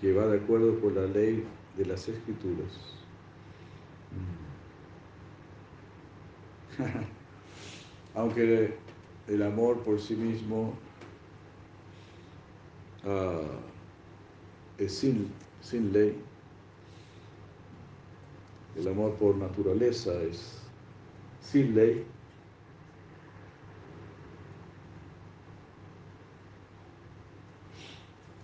que 0.01 0.13
va 0.13 0.29
de 0.29 0.39
acuerdo 0.39 0.81
con 0.81 0.95
la 0.95 1.05
ley 1.07 1.43
de 1.77 1.85
las 1.85 2.09
escrituras. 2.09 2.95
Mm. 6.79 6.85
Aunque 8.15 8.75
el 9.27 9.43
amor 9.43 9.83
por 9.83 10.01
sí 10.01 10.15
mismo 10.15 10.75
ah, 13.05 13.41
es 14.79 14.95
sin, 14.95 15.27
sin 15.61 15.93
ley, 15.93 16.17
el 18.77 18.87
amor 18.87 19.15
por 19.15 19.37
naturaleza 19.37 20.13
es 20.23 20.63
sin 21.41 21.75
ley, 21.75 22.07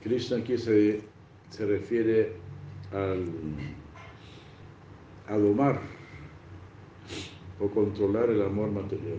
Krishna 0.04 0.36
aquí 0.36 0.58
se, 0.58 1.00
se 1.48 1.64
refiere 1.64 2.34
al, 2.92 3.24
a 5.26 5.36
domar 5.38 5.80
o 7.58 7.68
controlar 7.68 8.28
el 8.28 8.42
amor 8.42 8.70
material. 8.70 9.18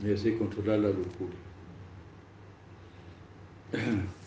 Y 0.00 0.14
así 0.14 0.32
controlar 0.32 0.78
la 0.78 0.88
lujuria. 0.88 1.38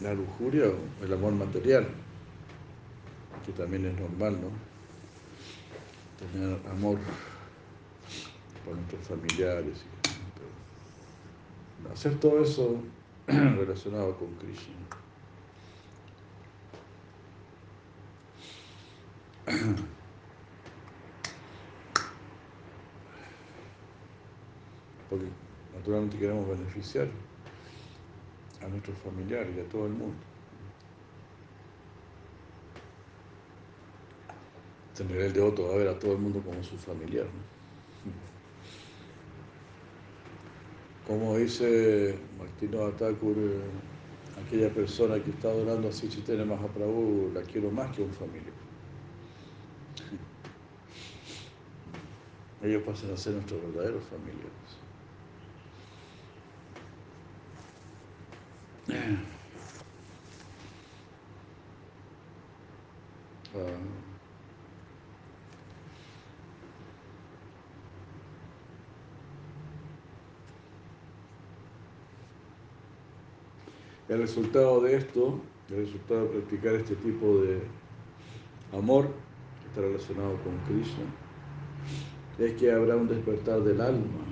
La 0.00 0.14
lujuria 0.14 0.64
o 0.64 1.04
el 1.04 1.12
amor 1.12 1.34
material, 1.34 1.86
que 3.44 3.52
también 3.52 3.84
es 3.84 4.00
normal, 4.00 4.38
¿no? 4.40 4.48
Tener 6.32 6.58
amor 6.70 6.96
por 8.70 8.78
nuestros 8.78 9.06
familiares. 9.08 9.82
hacer 11.92 12.20
todo 12.20 12.40
eso 12.40 12.76
relacionado 13.26 14.16
con 14.16 14.32
Krishna. 14.34 14.76
Porque 25.10 25.26
naturalmente 25.74 26.16
queremos 26.16 26.48
beneficiar 26.48 27.08
a 28.62 28.68
nuestros 28.68 28.96
familiares 28.98 29.56
y 29.56 29.60
a 29.60 29.68
todo 29.68 29.86
el 29.86 29.92
mundo. 29.92 30.14
Tendré 34.94 35.26
el 35.26 35.32
devoto 35.32 35.72
a 35.72 35.76
ver 35.76 35.88
a 35.88 35.98
todo 35.98 36.12
el 36.12 36.18
mundo 36.18 36.40
como 36.40 36.62
su 36.62 36.76
familiar. 36.76 37.26
Como 41.10 41.36
dice 41.36 42.16
Martino 42.38 42.86
Atakur, 42.86 43.36
eh, 43.36 43.62
aquella 44.46 44.72
persona 44.72 45.20
que 45.20 45.30
está 45.30 45.48
adorando 45.48 45.88
a 45.88 45.92
Sichitene 45.92 46.44
Mahaprabhu, 46.44 47.32
la 47.34 47.42
quiero 47.42 47.68
más 47.72 47.90
que 47.96 48.02
un 48.02 48.12
familiar. 48.12 48.52
Ellos 52.62 52.84
pasan 52.84 53.10
a 53.10 53.16
ser 53.16 53.32
nuestros 53.32 53.60
verdaderos 53.60 54.04
familiares. 54.04 54.52
Ah. 63.56 64.09
El 74.10 74.22
resultado 74.22 74.80
de 74.80 74.96
esto, 74.96 75.38
el 75.68 75.76
resultado 75.86 76.24
de 76.24 76.28
practicar 76.30 76.74
este 76.74 76.96
tipo 76.96 77.42
de 77.42 77.60
amor 78.76 79.06
que 79.06 79.68
está 79.68 79.82
relacionado 79.82 80.36
con 80.42 80.56
Krishna, 80.66 81.04
es 82.40 82.54
que 82.54 82.72
habrá 82.72 82.96
un 82.96 83.06
despertar 83.06 83.62
del 83.62 83.80
alma 83.80 84.24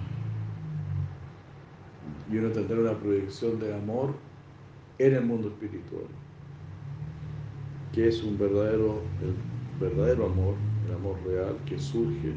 y 2.29 2.39
uno 2.39 2.49
tendrá 2.49 2.81
una 2.81 2.99
proyección 2.99 3.61
de 3.61 3.73
amor 3.73 4.15
en 4.99 5.15
el 5.15 5.25
mundo 5.25 5.47
espiritual, 5.47 6.09
que 7.93 8.09
es 8.09 8.21
un 8.25 8.37
verdadero, 8.37 9.01
el 9.23 9.81
verdadero 9.81 10.27
amor, 10.27 10.55
el 10.89 10.95
amor 10.97 11.17
real 11.25 11.57
que 11.67 11.79
surge 11.79 12.33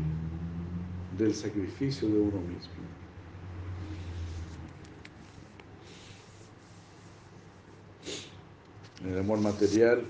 del 1.18 1.34
sacrificio 1.34 2.08
de 2.08 2.20
uno 2.20 2.40
mismo. 2.42 2.82
En 9.04 9.14
el 9.14 9.20
amor 9.20 9.40
material 9.40 10.04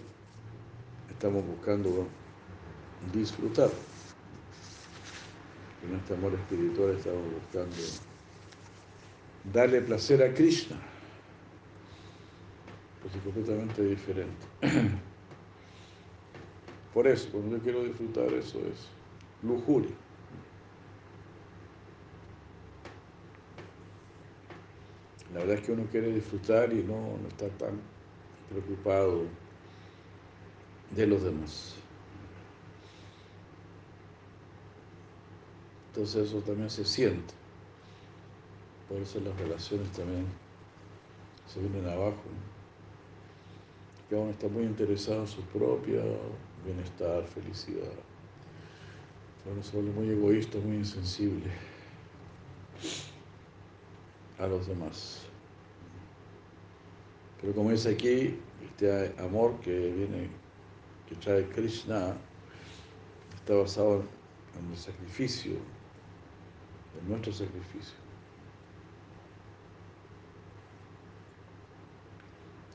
estamos 1.10 1.45
buscando 1.45 2.08
disfrutar. 3.13 3.69
En 5.88 5.95
este 5.95 6.13
amor 6.13 6.34
espiritual 6.34 6.97
estamos 6.97 7.23
buscando 7.34 7.75
darle 9.54 9.82
placer 9.82 10.21
a 10.21 10.34
Krishna. 10.34 10.77
Pues 13.01 13.15
es 13.15 13.21
completamente 13.21 13.82
diferente. 13.82 14.45
Por 16.93 17.08
eso, 17.08 17.30
cuando 17.32 17.56
yo 17.56 17.63
quiero 17.63 17.84
disfrutar, 17.86 18.34
eso 18.34 18.60
es 18.60 18.89
lujuria. 19.41 19.95
La 25.34 25.39
verdad 25.39 25.56
es 25.56 25.62
que 25.62 25.71
uno 25.71 25.86
quiere 25.89 26.12
disfrutar 26.12 26.73
y 26.73 26.84
no, 26.84 27.17
no 27.17 27.27
está 27.30 27.47
tan 27.51 27.80
preocupado 28.51 29.23
de 30.95 31.07
los 31.07 31.23
demás. 31.23 31.75
Entonces 35.89 36.29
eso 36.29 36.39
también 36.39 36.69
se 36.69 36.85
siente. 36.85 37.33
Por 38.87 38.99
eso 38.99 39.19
las 39.21 39.37
relaciones 39.37 39.89
también 39.91 40.25
se 41.47 41.59
vienen 41.59 41.87
abajo. 41.87 42.23
Cada 44.09 44.23
uno 44.23 44.31
está 44.31 44.47
muy 44.47 44.63
interesado 44.63 45.21
en 45.21 45.27
su 45.27 45.41
propio 45.43 46.01
bienestar, 46.65 47.23
felicidad. 47.25 47.91
Uno 49.51 49.63
se 49.63 49.71
vuelve 49.75 49.91
muy 49.91 50.09
egoísta, 50.09 50.59
muy 50.59 50.77
insensible 50.77 51.51
a 54.37 54.47
los 54.47 54.67
demás. 54.67 55.31
Pero 57.41 57.56
como 57.56 57.71
dice 57.71 57.89
aquí, 57.89 58.39
este 58.63 59.15
amor 59.19 59.60
que 59.62 59.71
viene, 59.71 60.30
que 61.10 61.15
trae 61.15 61.47
Krishna, 61.49 62.15
está 63.36 63.56
basado 63.56 64.04
en 64.60 64.71
el 64.71 64.77
sacrificio, 64.77 65.54
en 67.01 67.10
nuestro 67.10 67.34
sacrificio. 67.34 67.95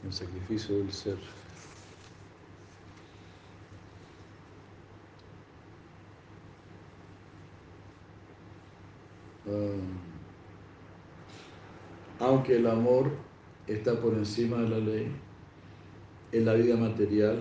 El 0.05 0.13
sacrificio 0.13 0.79
del 0.79 0.93
ser. 0.93 1.19
Um, 9.47 9.99
aunque 12.19 12.57
el 12.57 12.67
amor 12.67 13.26
está 13.67 14.01
por 14.01 14.15
encima 14.15 14.59
de 14.59 14.69
la 14.69 14.79
ley, 14.79 15.13
en 16.33 16.45
la 16.45 16.55
vida 16.55 16.77
material, 16.77 17.39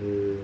eh, 0.00 0.38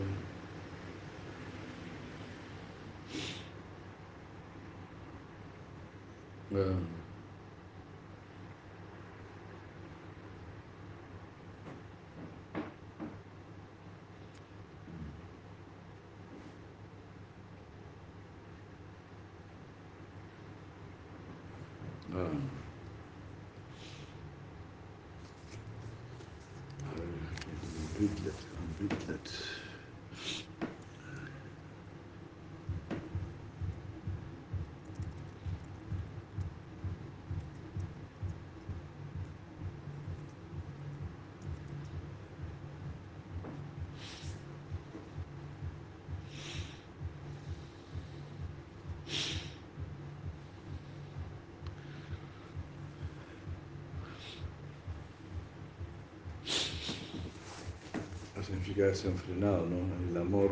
significa 58.71 58.87
desenfrenado, 58.87 59.67
¿no? 59.67 60.11
El 60.11 60.17
amor, 60.17 60.51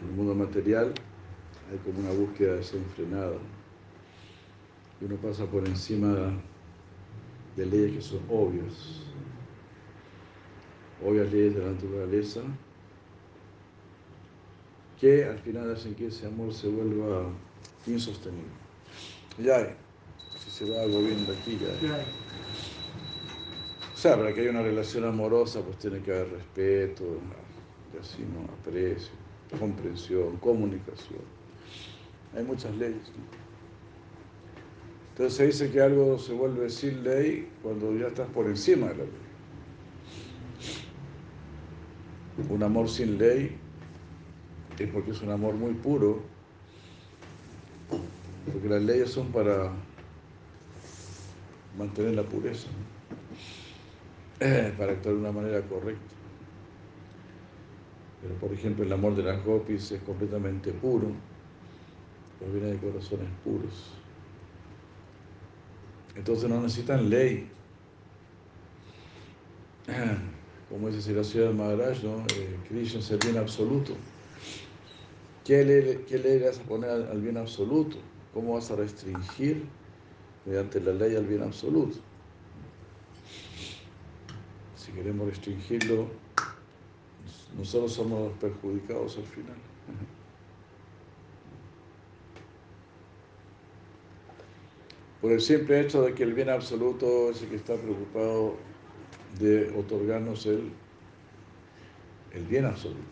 en 0.00 0.08
el 0.08 0.14
mundo 0.14 0.34
material 0.34 0.92
hay 1.70 1.78
como 1.78 2.00
una 2.00 2.12
búsqueda 2.12 2.54
desenfrenada. 2.54 3.36
Y 5.00 5.04
uno 5.04 5.16
pasa 5.16 5.44
por 5.44 5.66
encima 5.66 6.32
de 7.56 7.66
leyes 7.66 7.96
que 7.96 8.00
son 8.00 8.20
obvias, 8.30 9.02
obvias 11.04 11.30
leyes 11.30 11.54
de 11.54 11.62
la 11.62 11.72
naturaleza, 11.72 12.40
que 14.98 15.24
al 15.24 15.38
final 15.40 15.74
hacen 15.74 15.94
que 15.94 16.06
ese 16.06 16.26
amor 16.26 16.54
se 16.54 16.68
vuelva 16.68 17.30
insostenible. 17.86 18.48
Ya, 19.38 19.76
si 20.38 20.50
se 20.50 20.70
va 20.70 20.80
algo 20.82 21.00
viendo 21.00 21.32
aquí, 21.32 21.58
ya. 21.60 22.06
O 23.96 23.98
sea, 23.98 24.14
para 24.14 24.34
que 24.34 24.42
haya 24.42 24.50
una 24.50 24.60
relación 24.60 25.04
amorosa, 25.04 25.62
pues 25.62 25.78
tiene 25.78 26.02
que 26.02 26.12
haber 26.12 26.28
respeto, 26.32 27.18
así, 27.98 28.18
¿no? 28.24 28.44
Aprecio, 28.60 29.10
comprensión, 29.58 30.36
comunicación. 30.36 31.22
Hay 32.36 32.44
muchas 32.44 32.76
leyes. 32.76 33.10
Entonces 35.12 35.34
se 35.34 35.46
dice 35.46 35.70
que 35.70 35.80
algo 35.80 36.18
se 36.18 36.34
vuelve 36.34 36.68
sin 36.68 37.04
ley 37.04 37.48
cuando 37.62 37.96
ya 37.96 38.08
estás 38.08 38.28
por 38.28 38.44
encima 38.44 38.88
de 38.88 38.96
la 38.96 39.04
ley. 39.04 39.12
Un 42.50 42.62
amor 42.62 42.90
sin 42.90 43.16
ley 43.16 43.56
es 44.78 44.90
porque 44.90 45.12
es 45.12 45.22
un 45.22 45.30
amor 45.30 45.54
muy 45.54 45.72
puro, 45.72 46.20
porque 48.52 48.68
las 48.68 48.82
leyes 48.82 49.10
son 49.10 49.32
para 49.32 49.72
mantener 51.78 52.12
la 52.12 52.24
pureza. 52.24 52.68
Para 54.78 54.92
actuar 54.92 55.14
de 55.14 55.20
una 55.20 55.32
manera 55.32 55.66
correcta. 55.68 56.14
Pero 58.20 58.38
por 58.38 58.52
ejemplo 58.52 58.84
el 58.84 58.92
amor 58.92 59.14
de 59.14 59.22
las 59.22 59.42
gopis 59.42 59.90
es 59.90 60.02
completamente 60.02 60.74
puro, 60.74 61.30
proviene 62.38 62.68
de 62.68 62.80
corazones 62.80 63.38
puros. 63.42 64.10
Entonces 66.16 66.48
no 66.50 66.60
necesitan 66.60 67.08
ley. 67.08 67.62
Como 70.68 70.90
dice 70.90 71.12
la 71.12 71.24
ciudad 71.24 71.48
de 71.48 71.54
Maharaj, 71.54 72.02
¿no? 72.04 72.28
Eh, 72.30 72.62
es 72.70 73.10
el 73.10 73.20
bien 73.20 73.36
absoluto. 73.36 74.12
¿Qué 75.42 75.64
ley, 75.64 76.04
¿Qué 76.06 76.18
ley 76.18 76.38
le 76.40 76.46
vas 76.46 76.58
a 76.60 76.66
poner 76.66 76.90
al 76.90 77.20
bien 77.22 77.36
absoluto? 77.38 78.12
¿Cómo 78.30 78.54
vas 78.54 78.70
a 78.70 78.76
restringir 78.76 79.80
mediante 80.44 80.80
la 80.80 80.92
ley 80.94 81.16
al 81.16 81.26
bien 81.26 81.42
absoluto? 81.42 82.15
Queremos 84.96 85.28
restringirlo, 85.28 86.08
nosotros 87.56 87.92
somos 87.92 88.28
los 88.28 88.32
perjudicados 88.38 89.18
al 89.18 89.24
final. 89.24 89.56
Por 95.20 95.32
el 95.32 95.40
simple 95.40 95.80
hecho 95.80 96.02
de 96.02 96.14
que 96.14 96.22
el 96.22 96.34
bien 96.34 96.48
absoluto 96.48 97.30
es 97.30 97.42
el 97.42 97.48
que 97.48 97.56
está 97.56 97.74
preocupado 97.74 98.56
de 99.38 99.70
otorgarnos 99.76 100.46
el, 100.46 100.70
el 102.32 102.44
bien 102.46 102.64
absoluto. 102.64 103.02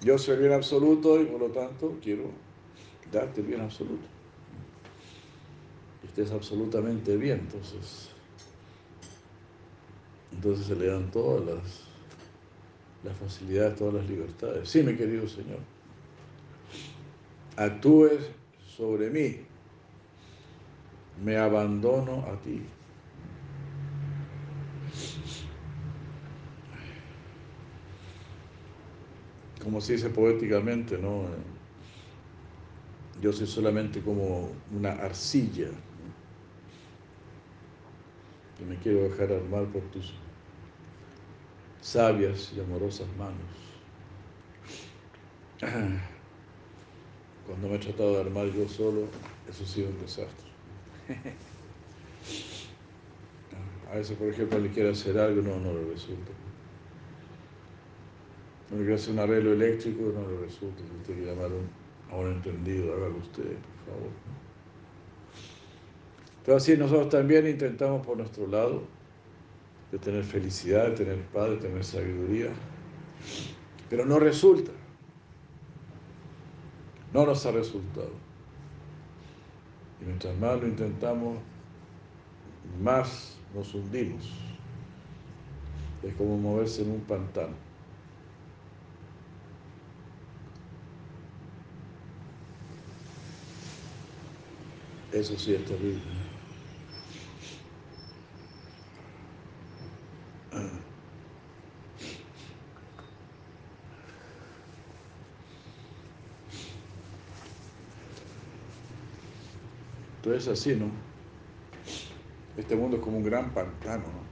Yo 0.00 0.16
soy 0.16 0.34
el 0.36 0.40
bien 0.40 0.52
absoluto 0.52 1.20
y 1.20 1.26
por 1.26 1.40
lo 1.40 1.48
tanto 1.48 1.98
quiero 2.02 2.30
darte 3.12 3.40
el 3.40 3.46
bien 3.48 3.60
absoluto. 3.60 4.06
Estés 6.04 6.30
absolutamente 6.30 7.16
bien, 7.16 7.40
entonces 7.40 8.10
entonces 10.32 10.66
se 10.66 10.76
le 10.76 10.86
dan 10.86 11.10
todas 11.10 11.44
las, 11.44 13.16
facilidades, 13.18 13.76
todas 13.76 13.94
las 13.94 14.08
libertades. 14.08 14.68
Sí, 14.68 14.82
mi 14.82 14.94
querido 14.94 15.26
Señor, 15.28 15.58
actúes 17.56 18.30
sobre 18.76 19.10
mí, 19.10 19.36
me 21.24 21.36
abandono 21.36 22.24
a 22.26 22.40
ti. 22.40 22.62
Como 29.62 29.80
se 29.80 29.94
dice 29.94 30.10
poéticamente, 30.10 30.96
¿no? 30.98 31.24
Yo 33.20 33.32
soy 33.32 33.46
solamente 33.46 34.00
como 34.00 34.50
una 34.76 34.92
arcilla 34.92 35.68
y 38.60 38.64
me 38.64 38.76
quiero 38.78 39.02
dejar 39.08 39.32
armar 39.32 39.66
por 39.66 39.82
tus 39.90 40.14
sabias 41.80 42.52
y 42.56 42.60
amorosas 42.60 43.06
manos. 43.16 43.34
Cuando 47.46 47.68
me 47.68 47.76
he 47.76 47.78
tratado 47.78 48.14
de 48.14 48.20
armar 48.20 48.46
yo 48.52 48.68
solo, 48.68 49.06
eso 49.48 49.64
ha 49.64 49.66
sido 49.66 49.88
un 49.88 49.98
desastre. 50.00 50.48
A 53.90 53.94
veces, 53.94 54.16
por 54.18 54.28
ejemplo, 54.28 54.58
le 54.58 54.68
quiere 54.70 54.90
hacer 54.90 55.18
algo, 55.18 55.40
no, 55.40 55.58
no 55.58 55.72
le 55.72 55.92
resulta. 55.92 56.30
No 58.70 58.76
quiere 58.76 58.94
hacer 58.94 59.14
un 59.14 59.18
arreglo 59.20 59.54
eléctrico, 59.54 60.12
no 60.12 60.28
le 60.28 60.40
resulta. 60.40 60.82
Usted 60.82 61.14
quiere 61.14 61.34
llamar 61.34 61.50
a 62.10 62.16
un 62.16 62.32
entendido, 62.32 62.92
hágalo 62.94 63.16
usted, 63.16 63.44
por 63.44 63.94
favor. 63.94 64.10
Pero 66.48 66.56
así 66.56 66.78
nosotros 66.78 67.10
también 67.10 67.46
intentamos 67.46 68.06
por 68.06 68.16
nuestro 68.16 68.46
lado 68.46 68.80
de 69.92 69.98
tener 69.98 70.24
felicidad, 70.24 70.86
de 70.86 70.92
tener 70.92 71.22
paz, 71.26 71.50
de 71.50 71.56
tener 71.58 71.84
sabiduría, 71.84 72.48
pero 73.90 74.06
no 74.06 74.18
resulta. 74.18 74.70
No 77.12 77.26
nos 77.26 77.44
ha 77.44 77.50
resultado. 77.50 78.12
Y 80.00 80.06
mientras 80.06 80.34
más 80.38 80.58
lo 80.58 80.68
intentamos, 80.68 81.36
más 82.82 83.36
nos 83.54 83.74
hundimos. 83.74 84.32
Es 86.02 86.14
como 86.14 86.38
moverse 86.38 86.80
en 86.80 86.92
un 86.92 87.00
pantano. 87.00 87.52
Eso 95.12 95.36
sí 95.36 95.52
es 95.52 95.62
terrible. 95.66 96.27
Entonces 110.16 110.48
así, 110.48 110.74
¿no? 110.74 110.90
Este 112.56 112.74
mundo 112.74 112.96
es 112.96 113.02
como 113.02 113.18
un 113.18 113.24
gran 113.24 113.50
pantano, 113.54 114.02
¿no? 114.02 114.28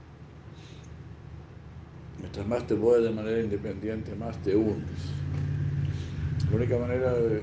Mientras 2.19 2.45
más 2.47 2.67
te 2.67 2.75
mueves 2.75 3.05
de 3.05 3.11
manera 3.11 3.39
independiente, 3.39 4.13
más 4.15 4.37
te 4.41 4.55
hundes. 4.55 5.13
La 6.49 6.57
única 6.57 6.77
manera 6.77 7.13
de 7.13 7.41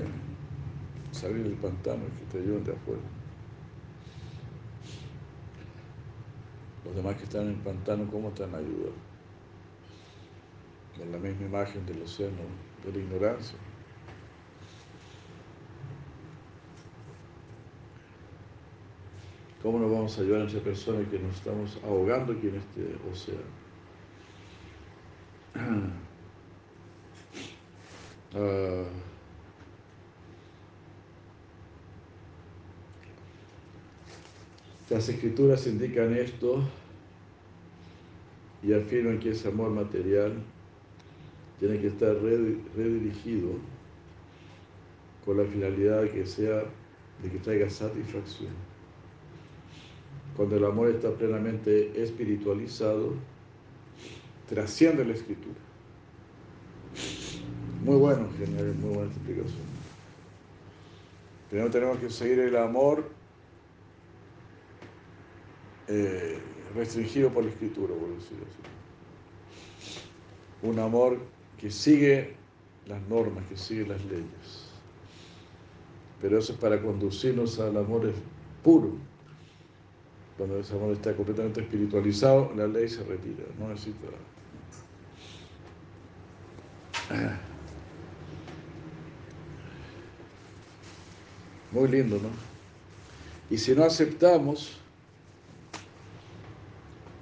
salir 1.11 1.43
del 1.43 1.55
pantano 1.55 2.03
es 2.05 2.19
que 2.19 2.25
te 2.31 2.43
ayuden 2.43 2.63
de 2.63 2.73
afuera. 2.73 3.14
Los 6.85 6.95
demás 6.95 7.15
que 7.17 7.23
están 7.23 7.47
en 7.47 7.55
pantano, 7.55 8.07
¿cómo 8.11 8.29
te 8.29 8.43
van 8.43 8.55
a 8.55 8.57
ayudar? 8.59 8.93
En 11.01 11.11
la 11.11 11.17
misma 11.17 11.45
imagen 11.45 11.85
del 11.85 12.03
océano 12.03 12.43
de 12.85 12.91
la 12.91 12.97
ignorancia. 12.99 13.57
¿Cómo 19.61 19.79
nos 19.79 19.91
vamos 19.91 20.17
a 20.17 20.21
ayudar 20.21 20.41
a 20.41 20.45
esa 20.45 20.59
persona 20.59 21.09
que 21.09 21.17
nos 21.17 21.35
estamos 21.37 21.79
ahogando 21.83 22.33
aquí 22.33 22.49
en 22.49 22.55
este 22.57 22.95
océano? 23.11 23.41
Uh, 28.35 28.85
Las 34.89 35.09
escrituras 35.09 35.65
indican 35.65 36.15
esto 36.15 36.63
y 38.61 38.73
afirman 38.73 39.19
que 39.19 39.31
ese 39.31 39.47
amor 39.47 39.71
material 39.71 40.33
tiene 41.59 41.79
que 41.79 41.87
estar 41.87 42.15
redirigido 42.17 43.49
con 45.25 45.37
la 45.37 45.45
finalidad 45.45 46.03
de 46.03 46.11
que 46.11 46.25
sea 46.25 46.63
de 47.23 47.31
que 47.31 47.39
traiga 47.39 47.69
satisfacción. 47.69 48.51
Cuando 50.35 50.57
el 50.57 50.65
amor 50.65 50.89
está 50.89 51.11
plenamente 51.11 52.01
espiritualizado, 52.01 53.13
trasciende 54.47 55.05
la 55.05 55.13
escritura. 55.13 55.55
Muy 57.83 57.95
bueno, 57.95 58.27
genial, 58.37 58.75
muy 58.75 58.95
buena 58.95 59.11
explicación. 59.11 59.65
Primero 61.49 61.71
tenemos 61.71 61.97
que 61.99 62.09
seguir 62.09 62.39
el 62.39 62.57
amor 62.57 63.14
eh, 65.87 66.39
restringido 66.73 67.29
por 67.29 67.43
la 67.43 67.51
escritura, 67.51 67.93
por 67.93 68.09
decirlo 68.15 68.45
así. 68.45 68.57
Un 70.67 70.79
amor 70.79 71.19
que 71.57 71.69
sigue 71.69 72.35
las 72.87 73.01
normas, 73.07 73.45
que 73.47 73.55
sigue 73.57 73.85
las 73.85 74.03
leyes. 74.05 74.65
Pero 76.21 76.39
eso 76.39 76.53
es 76.53 76.59
para 76.59 76.81
conducirnos 76.81 77.59
al 77.59 77.77
amor 77.77 78.11
puro. 78.63 78.93
Cuando 80.37 80.59
ese 80.59 80.73
amor 80.73 80.91
está 80.93 81.15
completamente 81.15 81.61
espiritualizado, 81.61 82.51
la 82.55 82.67
ley 82.67 82.89
se 82.89 83.03
retira, 83.03 83.45
no 83.59 83.69
necesita. 83.69 84.07
Muy 91.71 91.87
lindo, 91.89 92.17
¿no? 92.17 92.29
Y 93.49 93.57
si 93.57 93.73
no 93.75 93.83
aceptamos 93.83 94.79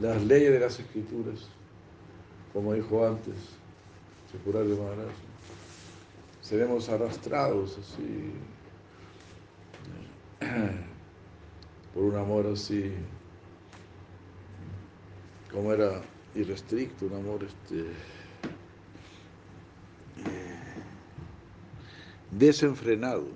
las 0.04 0.22
leyes 0.22 0.52
de 0.52 0.60
las 0.60 0.78
escrituras, 0.78 1.48
como 2.52 2.74
dijo 2.74 3.08
antes 3.08 3.36
de 4.34 4.76
Maharaj, 4.76 5.14
seremos 6.42 6.90
arrastrados 6.90 7.78
así 7.78 8.34
por 11.94 12.04
un 12.04 12.18
amor 12.18 12.48
así, 12.48 12.92
como 15.50 15.72
era 15.72 16.02
irrestricto, 16.36 17.06
un 17.06 17.14
amor 17.14 17.46
este, 17.46 17.80
eh, 20.20 20.74
desenfrenado. 22.30 23.28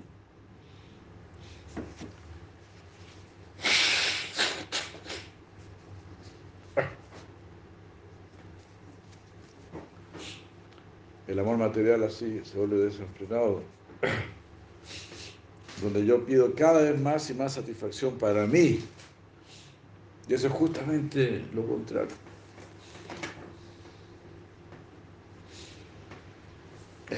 El 11.38 11.44
amor 11.44 11.56
material 11.56 12.02
así 12.02 12.40
se 12.42 12.58
vuelve 12.58 12.78
desenfrenado, 12.78 13.62
donde 15.80 16.04
yo 16.04 16.26
pido 16.26 16.52
cada 16.56 16.82
vez 16.82 17.00
más 17.00 17.30
y 17.30 17.34
más 17.34 17.52
satisfacción 17.54 18.18
para 18.18 18.44
mí. 18.44 18.80
Y 20.28 20.34
eso 20.34 20.48
es 20.48 20.52
justamente 20.52 21.44
lo 21.54 21.64
contrario. 21.64 22.10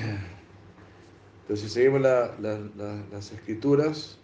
Entonces, 1.41 1.67
si 1.67 1.69
seguimos 1.71 2.03
las 2.03 3.33
escrituras, 3.33 4.19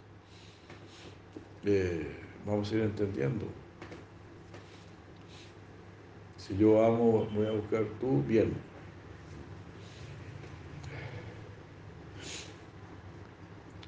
eh, 1.65 2.05
vamos 2.45 2.71
a 2.71 2.75
ir 2.75 2.81
entendiendo. 2.81 3.47
Si 6.37 6.55
yo 6.55 6.85
amo, 6.85 7.27
voy 7.33 7.47
a 7.47 7.51
buscar 7.51 7.83
tu 7.99 8.21
bien. 8.21 8.66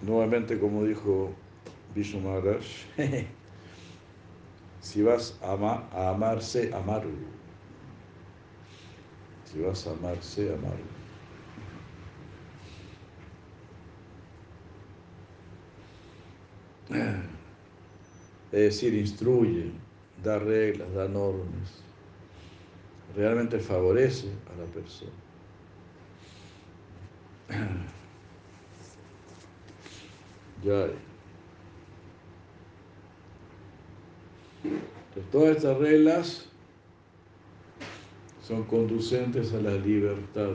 Nuevamente, 0.09 0.57
como 0.57 0.85
dijo 0.85 1.29
Vishnu 1.93 2.19
Maharaj, 2.19 2.65
si 4.81 5.03
vas 5.03 5.37
a, 5.39 5.53
a 5.53 6.09
amarse, 6.09 6.71
amarlo. 6.73 7.11
Si 9.45 9.59
vas 9.61 9.85
a 9.85 9.91
amarse, 9.91 10.51
amarlo. 10.51 10.89
Es 18.51 18.59
decir, 18.59 18.95
instruye, 18.95 19.71
da 20.23 20.39
reglas, 20.39 20.91
da 20.95 21.07
normas. 21.07 21.69
Realmente 23.15 23.59
favorece 23.59 24.25
a 24.47 24.55
la 24.59 24.65
persona. 24.73 25.28
Entonces, 30.69 30.91
todas 35.31 35.57
estas 35.57 35.77
reglas 35.77 36.45
son 38.45 38.63
conducentes 38.63 39.51
a 39.53 39.61
la 39.61 39.71
libertad. 39.71 40.51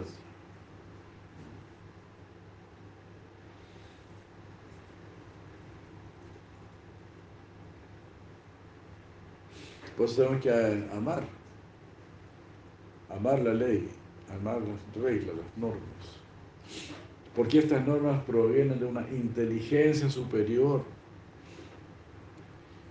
Pues 9.96 10.16
tenemos 10.16 10.42
que 10.42 10.50
amar, 10.92 11.24
amar 13.08 13.40
la 13.40 13.54
ley, 13.54 13.88
amar 14.28 14.60
las 14.60 15.02
reglas, 15.02 15.36
las 15.36 15.56
normas 15.56 16.24
porque 17.34 17.58
estas 17.58 17.86
normas 17.86 18.22
provienen 18.24 18.78
de 18.78 18.86
una 18.86 19.06
inteligencia 19.10 20.08
superior 20.08 20.82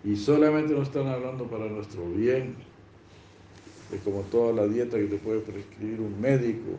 y 0.04 0.16
solamente 0.18 0.74
nos 0.74 0.88
están 0.90 1.08
hablando 1.08 1.46
para 1.46 1.66
nuestro 1.66 2.06
bien. 2.10 2.56
Es 3.94 4.02
como 4.02 4.22
toda 4.24 4.54
la 4.54 4.68
dieta 4.68 4.98
que 4.98 5.06
te 5.06 5.18
puede 5.18 5.40
prescribir 5.40 6.02
un 6.02 6.20
médico, 6.20 6.72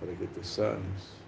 para 0.00 0.12
que 0.18 0.26
te 0.26 0.42
sanes. 0.42 1.20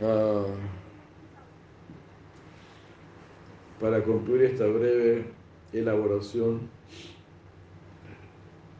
Ah, 0.00 0.44
para 3.80 4.02
concluir 4.04 4.42
esta 4.42 4.64
breve 4.66 5.24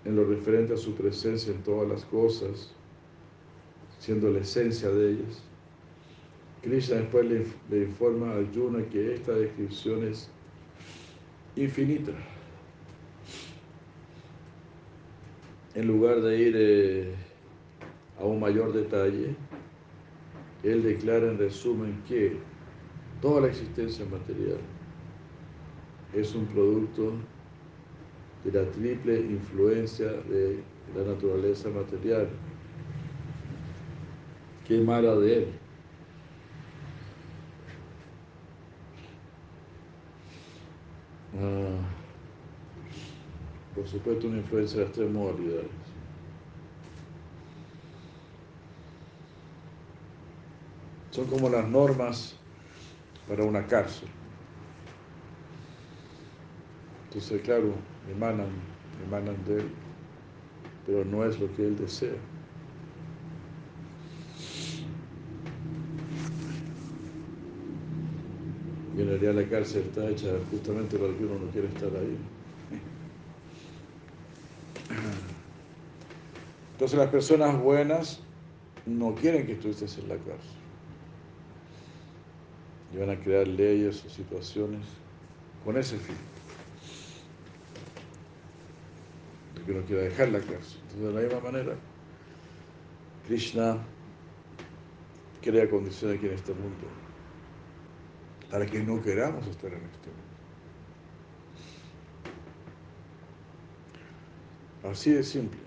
en 0.04 0.16
lo 0.16 0.24
referente 0.24 0.74
a 0.74 0.76
su 0.76 0.94
presencia 0.94 1.52
en 1.52 1.62
todas 1.62 1.88
las 1.88 2.04
cosas, 2.04 2.74
siendo 3.98 4.30
la 4.30 4.40
esencia 4.40 4.88
de 4.90 5.12
ellas, 5.12 5.42
Krishna 6.62 6.96
después 6.96 7.26
le, 7.70 7.84
informa 7.84 8.32
a 8.32 8.38
Arjuna 8.38 8.84
que 8.90 9.14
esta 9.14 9.32
descripción 9.32 10.04
es 10.04 10.28
infinita. 11.56 12.12
En 15.74 15.86
lugar 15.86 16.20
de 16.20 16.38
ir 16.38 16.54
eh, 16.56 17.14
a 18.18 18.24
un 18.24 18.40
mayor 18.40 18.72
detalle, 18.72 19.36
él 20.64 20.82
declara 20.82 21.30
en 21.30 21.38
resumen 21.38 22.02
que 22.08 22.36
toda 23.20 23.42
la 23.42 23.48
existencia 23.48 24.04
material 24.06 24.58
es 26.14 26.34
un 26.34 26.46
producto 26.46 27.12
de 28.44 28.52
la 28.52 28.70
triple 28.70 29.20
influencia 29.20 30.06
de 30.06 30.62
la 30.96 31.04
naturaleza 31.04 31.68
material 31.68 32.28
que 34.66 34.80
emana 34.80 35.14
de 35.14 35.38
él. 35.38 35.48
Ah, 41.40 41.78
por 43.74 43.86
supuesto, 43.86 44.26
una 44.26 44.38
influencia 44.38 44.80
de 44.80 44.84
las 44.86 44.92
tres 44.92 45.10
modalidades. 45.10 45.66
Son 51.10 51.26
como 51.26 51.48
las 51.48 51.68
normas 51.68 52.36
para 53.28 53.44
una 53.44 53.66
cárcel. 53.66 54.08
Entonces, 57.08 57.40
claro, 57.42 57.72
emanan, 58.10 58.48
emanan 59.06 59.36
de 59.46 59.56
él, 59.56 59.70
pero 60.86 61.04
no 61.04 61.24
es 61.24 61.40
lo 61.40 61.54
que 61.56 61.66
él 61.66 61.76
desea. 61.76 62.14
Y 68.96 69.00
en 69.00 69.08
realidad 69.08 69.34
la 69.34 69.48
cárcel 69.48 69.82
está 69.82 70.08
hecha 70.10 70.28
justamente 70.50 70.98
para 70.98 71.16
que 71.16 71.24
uno 71.24 71.38
no 71.38 71.50
quiera 71.50 71.68
estar 71.68 71.88
ahí. 71.88 72.18
Entonces 76.72 76.98
las 76.98 77.08
personas 77.08 77.60
buenas 77.60 78.20
no 78.86 79.14
quieren 79.14 79.46
que 79.46 79.52
estés 79.52 79.98
en 79.98 80.08
la 80.08 80.16
cárcel 80.16 80.58
y 82.92 82.96
van 82.96 83.10
a 83.10 83.16
crear 83.16 83.46
leyes 83.46 84.04
o 84.04 84.08
situaciones 84.08 84.86
con 85.64 85.76
ese 85.76 85.98
fin. 85.98 86.16
De 89.54 89.57
que 89.68 89.74
no 89.74 89.84
quiera 89.84 90.02
dejar 90.02 90.30
la 90.30 90.38
cárcel. 90.40 90.80
Entonces, 90.80 91.00
de 91.00 91.12
la 91.12 91.20
misma 91.20 91.40
manera, 91.40 91.76
Krishna 93.26 93.76
crea 95.42 95.68
condiciones 95.68 96.16
aquí 96.16 96.26
en 96.26 96.32
este 96.32 96.54
mundo 96.54 96.86
para 98.50 98.64
que 98.64 98.82
no 98.82 99.02
queramos 99.02 99.46
estar 99.46 99.70
en 99.70 99.82
este 99.82 100.08
mundo. 100.08 100.22
Así 104.90 105.10
de 105.10 105.22
simple, 105.22 105.60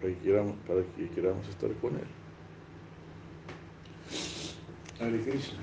para 0.00 0.14
que 0.14 0.18
queramos, 0.20 0.56
para 0.66 0.82
que 0.96 1.10
queramos 1.10 1.46
estar 1.46 1.70
con 1.74 1.96
Él. 1.96 2.08
Hare 4.98 5.20
Krishna. 5.20 5.58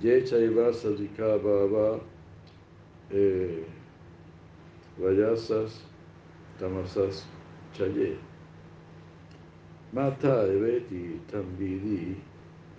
Ye 0.00 0.24
chaiva 0.24 0.72
sadhika 0.72 1.36
bhava 1.36 2.00
eh, 3.12 3.64
vayasas 4.98 5.82
tamasas 6.58 7.26
chaye. 7.72 8.16
Mata 9.92 10.46
eveti 10.46 11.20
tambidi 11.30 12.16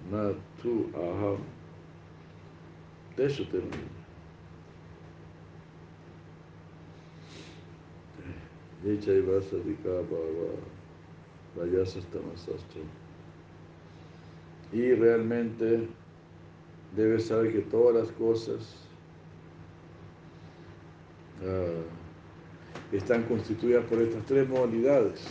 matu 0.10 0.90
aham. 0.96 1.40
De 3.18 3.26
eso 3.26 3.44
termina. 3.46 3.78
Ye 8.84 8.98
chaiva 8.98 9.42
sadhika 9.42 10.04
bhava 10.10 10.56
vayasas 11.58 12.06
tamasas 12.12 12.62
chaye. 12.74 12.86
Y 14.74 14.94
realmente 14.96 15.88
debes 16.96 17.28
saber 17.28 17.52
que 17.52 17.62
todas 17.62 17.96
las 17.96 18.12
cosas 18.14 18.91
uh, 21.42 22.96
están 22.96 23.24
constituidas 23.24 23.86
por 23.86 24.00
estas 24.00 24.26
tres 24.26 24.48
modalidades, 24.48 25.22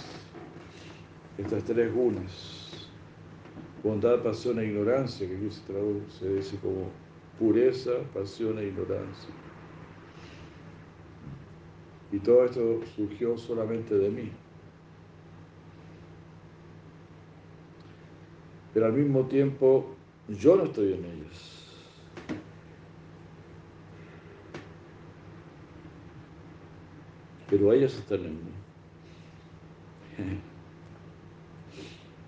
estas 1.39 1.65
tres 1.65 1.93
gunas, 1.93 2.89
bondad, 3.83 4.23
pasión 4.23 4.59
e 4.59 4.67
ignorancia, 4.67 5.27
que 5.29 5.37
aquí 5.37 5.51
se 5.51 5.61
traduce, 5.63 6.19
se 6.19 6.35
dice 6.35 6.57
como 6.59 6.91
pureza, 7.39 7.93
pasión 8.13 8.59
e 8.59 8.67
ignorancia. 8.67 9.31
Y 12.13 12.19
todo 12.19 12.45
esto 12.45 12.81
surgió 12.97 13.39
solamente 13.39 13.97
de 13.97 14.11
mí. 14.11 14.31
Pero 18.75 18.87
al 18.87 18.93
mismo 18.93 19.27
tiempo 19.27 19.95
yo 20.29 20.57
no 20.57 20.65
estoy 20.65 20.93
en 20.95 21.05
ellos. 21.05 21.60
Pero 27.51 27.72
ellos 27.72 27.98
están 27.98 28.24
en 28.24 28.34
mí. 28.34 28.53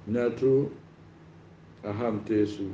Natu 0.06 0.70
aham 1.84 2.24
tesu. 2.24 2.70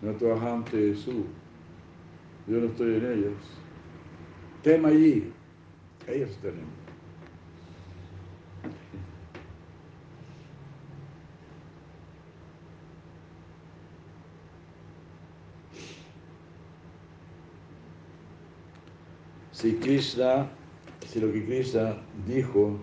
Natu 0.00 0.32
aham 0.32 0.64
tesu. 0.64 1.26
Yo 2.48 2.58
no 2.58 2.66
estoy 2.66 2.94
en 2.94 3.12
ellos. 3.12 3.42
Tema 4.62 4.88
allí. 4.88 5.30
Ellos 6.08 6.30
están 6.30 6.52
en 6.52 6.60
mí. 6.60 6.91
Si 19.62 19.74
Krishna, 19.74 20.50
si 21.06 21.20
lo 21.20 21.32
que 21.32 21.46
Krishna 21.46 21.96
dijo 22.26 22.80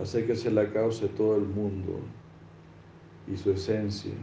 acerca 0.00 0.32
de 0.32 0.50
la 0.50 0.72
causa 0.72 1.02
de 1.02 1.08
todo 1.08 1.36
el 1.36 1.44
mundo 1.44 2.00
y 3.30 3.36
su 3.36 3.50
esencia, 3.50 4.14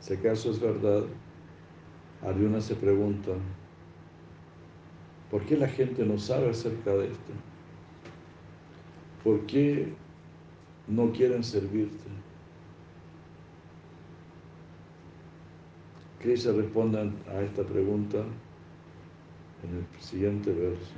si 0.00 0.14
acaso 0.14 0.50
es 0.50 0.58
verdad, 0.58 1.04
Arjuna 2.20 2.60
se 2.60 2.74
pregunta, 2.74 3.30
¿por 5.30 5.44
qué 5.44 5.56
la 5.56 5.68
gente 5.68 6.04
no 6.04 6.18
sabe 6.18 6.50
acerca 6.50 6.90
de 6.94 7.12
esto? 7.12 7.32
¿Por 9.22 9.46
qué 9.46 9.92
no 10.88 11.12
quieren 11.12 11.44
servirte? 11.44 12.10
Krishna 16.18 16.54
responde 16.54 17.12
a 17.28 17.40
esta 17.42 17.62
pregunta 17.62 18.24
en 19.62 19.76
el 19.78 20.02
siguiente 20.02 20.52
verso. 20.52 20.92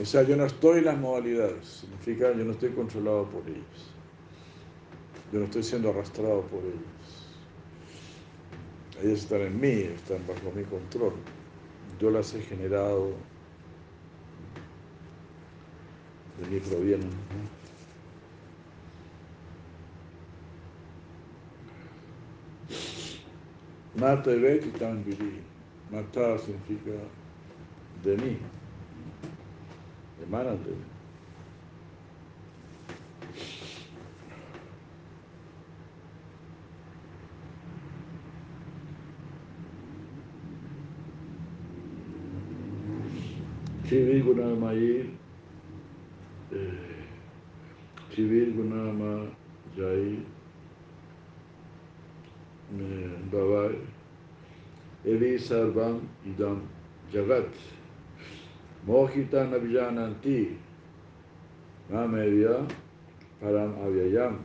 O 0.00 0.04
sea, 0.04 0.22
yo 0.22 0.36
no 0.36 0.44
estoy 0.46 0.78
en 0.78 0.86
las 0.86 0.98
modalidades, 0.98 1.66
significa 1.66 2.32
yo 2.32 2.44
no 2.44 2.52
estoy 2.52 2.70
controlado 2.70 3.28
por 3.28 3.42
ellos. 3.46 3.92
Yo 5.32 5.40
no 5.40 5.44
estoy 5.44 5.62
siendo 5.62 5.90
arrastrado 5.90 6.42
por 6.42 6.60
ellos. 6.60 7.28
Ellos 9.02 9.20
están 9.20 9.42
en 9.42 9.60
mí, 9.60 9.68
están 9.68 10.26
bajo 10.26 10.50
mi 10.54 10.64
control 10.64 11.12
yo 11.98 12.10
las 12.10 12.34
he 12.34 12.40
generado 12.42 13.12
de 16.40 16.46
mí 16.48 16.60
provienen. 16.60 17.10
¿no? 17.10 17.58
Mata 24.00 24.30
Beti 24.30 24.70
Tambiri. 24.78 25.42
Matar 25.90 26.38
significa 26.38 26.92
de 28.04 28.16
mí. 28.16 28.38
Emanan 30.22 30.62
de 30.62 30.70
mí. 30.70 30.97
Civil 43.88 44.16
e, 44.16 44.20
Gunama 44.20 44.74
Jair, 44.74 45.06
Civil 48.14 48.48
e, 48.48 48.50
Gunama 48.50 49.30
Jair, 49.74 50.18
Baba 53.32 53.72
Evi 55.06 55.38
Sarvam 55.38 56.02
idam 56.26 56.60
Jagat, 57.10 57.48
Mohita 58.86 59.48
Nabjananti, 59.48 60.58
Namevya 61.90 62.68
Param 63.40 63.72
Avyayam, 63.86 64.36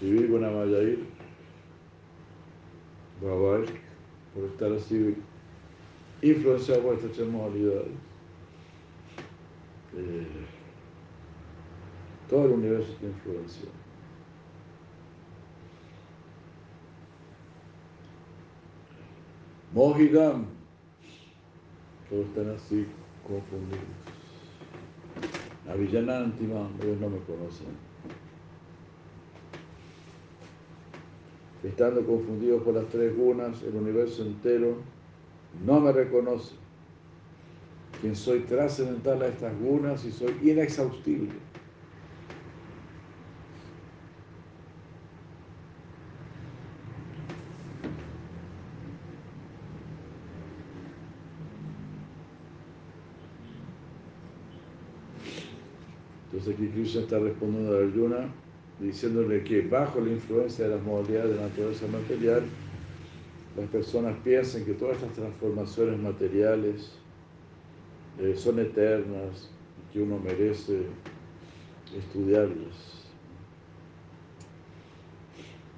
Civil 0.00 0.26
Gunama 0.26 0.66
Jair, 0.66 0.98
Baba, 3.22 3.64
por 4.34 4.44
estar. 4.46 5.37
Estas 6.94 7.16
tres 7.16 7.28
modalidades. 7.28 7.92
Eh, 9.96 10.26
todo 12.28 12.46
el 12.46 12.52
universo 12.52 12.92
está 12.92 13.06
influenciado. 13.06 13.78
Mohidam, 19.72 20.46
todos 22.10 22.26
están 22.26 22.50
así 22.50 22.86
confundidos. 23.26 23.84
Avillanantima, 25.68 26.68
ellos 26.82 27.00
no 27.00 27.10
me 27.10 27.18
conocen. 27.18 27.88
Estando 31.62 32.04
confundidos 32.04 32.62
por 32.62 32.74
las 32.74 32.86
tres 32.88 33.16
gunas, 33.16 33.62
el 33.62 33.76
universo 33.76 34.22
entero 34.22 34.78
no 35.64 35.80
me 35.80 35.92
reconoce. 35.92 36.54
Quien 38.00 38.14
soy 38.14 38.40
trascendental 38.40 39.22
a 39.22 39.28
estas 39.28 39.58
gunas 39.58 40.04
y 40.04 40.12
soy 40.12 40.36
inexhaustible. 40.42 41.32
Entonces 56.30 56.54
aquí 56.54 56.68
Krishna 56.68 57.00
está 57.00 57.18
respondiendo 57.18 57.76
a 57.76 57.80
Arjuna 57.80 58.28
diciéndole 58.78 59.42
que 59.42 59.62
bajo 59.62 60.00
la 60.00 60.10
influencia 60.10 60.68
de 60.68 60.76
las 60.76 60.84
modalidades 60.84 61.30
de 61.30 61.36
la 61.36 61.48
naturaleza 61.48 61.86
material, 61.88 62.42
las 63.58 63.68
personas 63.70 64.16
piensan 64.22 64.64
que 64.64 64.74
todas 64.74 64.96
estas 64.98 65.14
transformaciones 65.14 65.98
materiales 65.98 66.92
eh, 68.20 68.34
son 68.36 68.60
eternas 68.60 69.50
y 69.76 69.92
que 69.92 70.02
uno 70.02 70.16
merece 70.18 70.82
estudiarlas. 71.96 73.04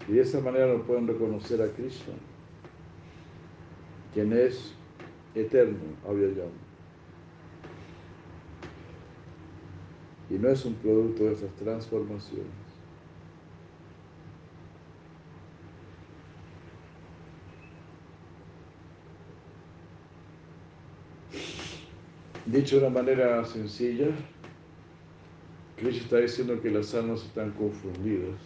Y 0.07 0.13
de 0.13 0.21
esa 0.21 0.41
manera 0.41 0.67
no 0.67 0.83
pueden 0.83 1.07
reconocer 1.07 1.63
a 1.63 1.69
Krishna, 1.69 2.15
quien 4.13 4.33
es 4.35 4.75
eterno, 5.35 5.79
Avyayam. 6.07 6.51
Y 10.29 10.35
no 10.35 10.51
es 10.51 10.65
un 10.67 10.75
producto 10.75 11.25
de 11.25 11.33
esas 11.33 11.51
transformaciones. 11.55 12.60
Dicho 22.51 22.81
de 22.81 22.87
una 22.87 23.03
manera 23.03 23.45
sencilla, 23.45 24.09
Krishna 25.77 26.03
está 26.03 26.17
diciendo 26.17 26.61
que 26.61 26.69
las 26.69 26.93
almas 26.95 27.23
están 27.23 27.53
confundidas 27.53 28.41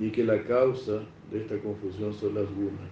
y 0.00 0.10
que 0.10 0.24
la 0.24 0.42
causa 0.42 1.04
de 1.30 1.40
esta 1.40 1.56
confusión 1.58 2.12
son 2.12 2.34
las 2.34 2.50
gunas 2.52 2.90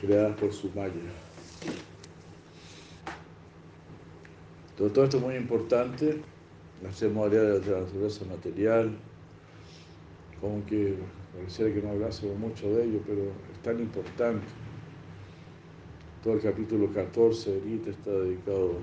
creadas 0.00 0.34
por 0.40 0.50
su 0.50 0.70
maya. 0.70 0.94
Todo, 4.78 5.04
esto 5.04 5.18
es 5.18 5.22
muy 5.22 5.34
importante, 5.34 6.22
las 6.82 7.02
modalidades 7.02 7.66
de 7.66 7.72
la 7.72 7.80
naturaleza 7.80 8.24
material, 8.24 8.96
como 10.40 10.64
que 10.64 10.96
pareciera 11.36 11.74
que 11.74 11.82
no 11.82 11.90
hablásemos 11.90 12.38
mucho 12.38 12.74
de 12.74 12.84
ello, 12.84 13.00
pero 13.06 13.24
es 13.52 13.62
tan 13.62 13.78
importante. 13.78 14.61
Todo 16.22 16.34
el 16.34 16.40
capítulo 16.40 16.88
14 16.92 17.50
de 17.50 17.60
Gita 17.62 17.90
está 17.90 18.12
dedicado 18.12 18.74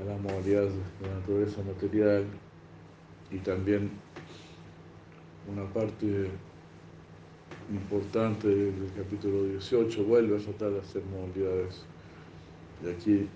a 0.00 0.04
las 0.04 0.20
modalidades 0.20 0.72
de 1.00 1.08
la 1.08 1.14
naturaleza 1.16 1.60
material 1.62 2.24
y 3.32 3.38
también 3.38 3.90
una 5.52 5.64
parte 5.72 6.30
importante 7.68 8.46
del 8.46 8.92
capítulo 8.96 9.42
18 9.42 10.04
vuelve 10.04 10.36
a 10.36 10.40
tratar 10.40 10.70
de 10.70 10.80
hacer 10.80 11.02
modalidades. 11.06 11.84
Y 12.84 12.90
aquí 12.90 13.28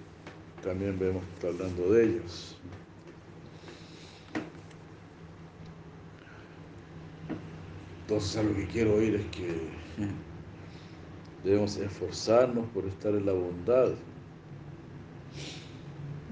también 0.62 0.96
vemos 1.00 1.24
que 1.24 1.34
está 1.34 1.48
hablando 1.48 1.92
de 1.92 2.04
ellas. 2.04 2.56
Entonces, 8.02 8.36
a 8.36 8.42
lo 8.44 8.54
que 8.54 8.66
quiero 8.68 8.94
oír 8.94 9.16
es 9.16 9.26
que 9.36 9.48
debemos 11.44 11.76
esforzarnos 11.76 12.66
por 12.68 12.84
estar 12.86 13.14
en 13.14 13.26
la 13.26 13.32
bondad. 13.32 13.92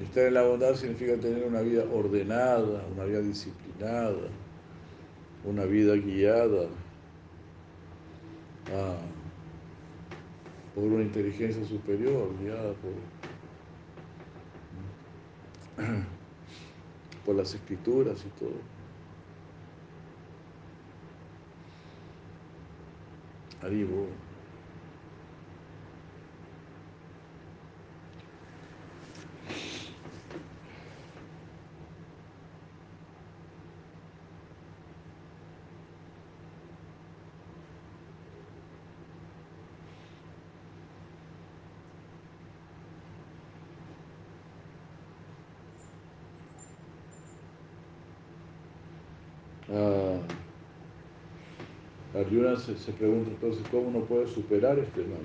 Estar 0.02 0.24
en 0.24 0.34
la 0.34 0.42
bondad 0.42 0.74
significa 0.74 1.16
tener 1.16 1.44
una 1.44 1.60
vida 1.62 1.84
ordenada, 1.92 2.84
una 2.92 3.04
vida 3.04 3.20
disciplinada, 3.20 4.28
una 5.44 5.64
vida 5.64 5.94
guiada 5.94 6.68
ah, 8.74 8.98
por 10.74 10.84
una 10.84 11.02
inteligencia 11.02 11.64
superior, 11.64 12.34
guiada 12.38 12.74
por, 12.74 12.92
por 17.24 17.36
las 17.36 17.54
escrituras 17.54 18.22
y 18.26 18.28
todo. 18.38 18.76
Arribo. 23.62 24.08
Arjuna 52.26 52.56
se, 52.56 52.92
pregunta 52.92 53.30
entonces 53.30 53.64
cómo 53.70 53.86
uno 53.86 54.00
puede 54.00 54.26
superar 54.26 54.76
este 54.80 55.02
mal. 55.02 55.20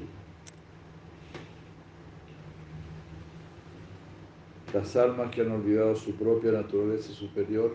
Las 4.72 4.96
almas 4.96 5.32
que 5.32 5.42
han 5.42 5.52
olvidado 5.52 5.96
su 5.96 6.14
propia 6.14 6.52
naturaleza 6.52 7.12
superior 7.12 7.74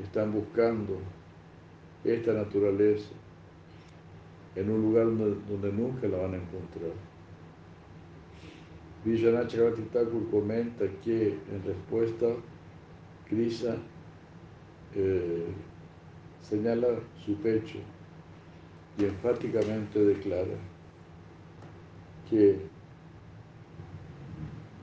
están 0.00 0.32
buscando 0.32 0.98
esta 2.04 2.32
naturaleza 2.32 3.10
en 4.54 4.70
un 4.70 4.82
lugar 4.82 5.06
donde, 5.06 5.72
nunca 5.72 6.06
la 6.06 6.18
van 6.18 6.34
a 6.34 6.36
encontrar. 6.36 6.92
Chakravarti 9.48 9.82
Thakur 9.92 10.30
comenta 10.30 10.84
que 11.04 11.30
en 11.50 11.64
respuesta 11.66 12.26
Krishna 13.28 13.74
eh, 14.94 15.46
señala 16.40 16.86
su 17.24 17.34
pecho 17.38 17.78
y 18.98 19.04
enfáticamente 19.04 19.98
declara 19.98 20.56
que 22.28 22.60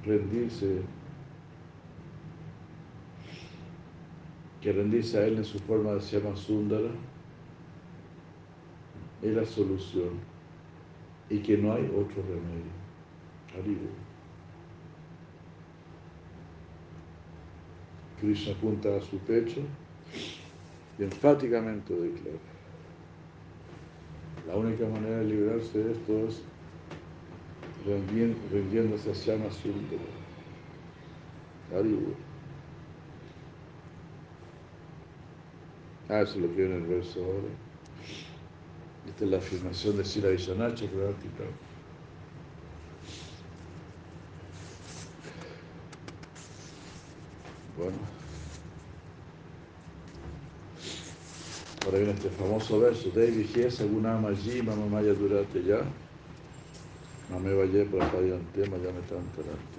rendirse, 0.03 0.81
que 4.61 4.71
rendirse 4.71 5.17
a 5.17 5.25
Él 5.25 5.37
en 5.37 5.45
su 5.45 5.59
forma 5.59 5.93
de 5.93 6.01
se 6.01 6.19
llama 6.19 6.35
Sundara, 6.35 6.89
es 9.21 9.35
la 9.35 9.45
solución 9.45 10.11
y 11.29 11.39
que 11.39 11.57
no 11.57 11.73
hay 11.73 11.83
otro 11.85 12.23
remedio. 12.23 12.79
Krishna 18.19 18.53
apunta 18.53 18.95
a 18.95 19.01
su 19.01 19.17
pecho 19.19 19.61
y 20.97 21.03
enfáticamente 21.03 21.93
declara, 21.93 22.48
la 24.47 24.55
única 24.55 24.87
manera 24.87 25.19
de 25.19 25.25
liberarse 25.25 25.77
de 25.77 25.91
esto 25.91 26.27
es 26.27 26.41
rindiéndose 28.51 29.11
a 29.11 29.13
Shama 29.13 29.51
Sundara. 29.51 30.19
Ah, 36.09 36.21
eso 36.21 36.39
lo 36.39 36.55
que 36.55 36.65
en 36.65 36.71
el 36.73 36.87
verso 36.87 37.19
ahora. 37.23 37.47
Esta 39.07 39.25
es 39.25 39.31
la 39.31 39.37
afirmación 39.37 39.97
de 39.97 40.05
Sira 40.05 40.29
Vishanacha, 40.29 40.85
Bueno. 47.77 48.18
Ahora 51.89 52.01
viene 52.03 52.13
este 52.13 52.29
famoso 52.29 52.79
verso, 52.79 53.09
Devi 53.09 53.47
Giesa 53.51 53.83
Gunama 53.83 54.29
Ji 54.33 54.61
Mama 54.61 54.85
Maya 54.85 55.11
Durate 55.11 55.63
Ya. 55.63 55.81
Mame 57.31 57.51
Valle 57.51 57.83
Prapayante 57.85 58.59
Mayame 58.69 59.01
Tantarante 59.09 59.78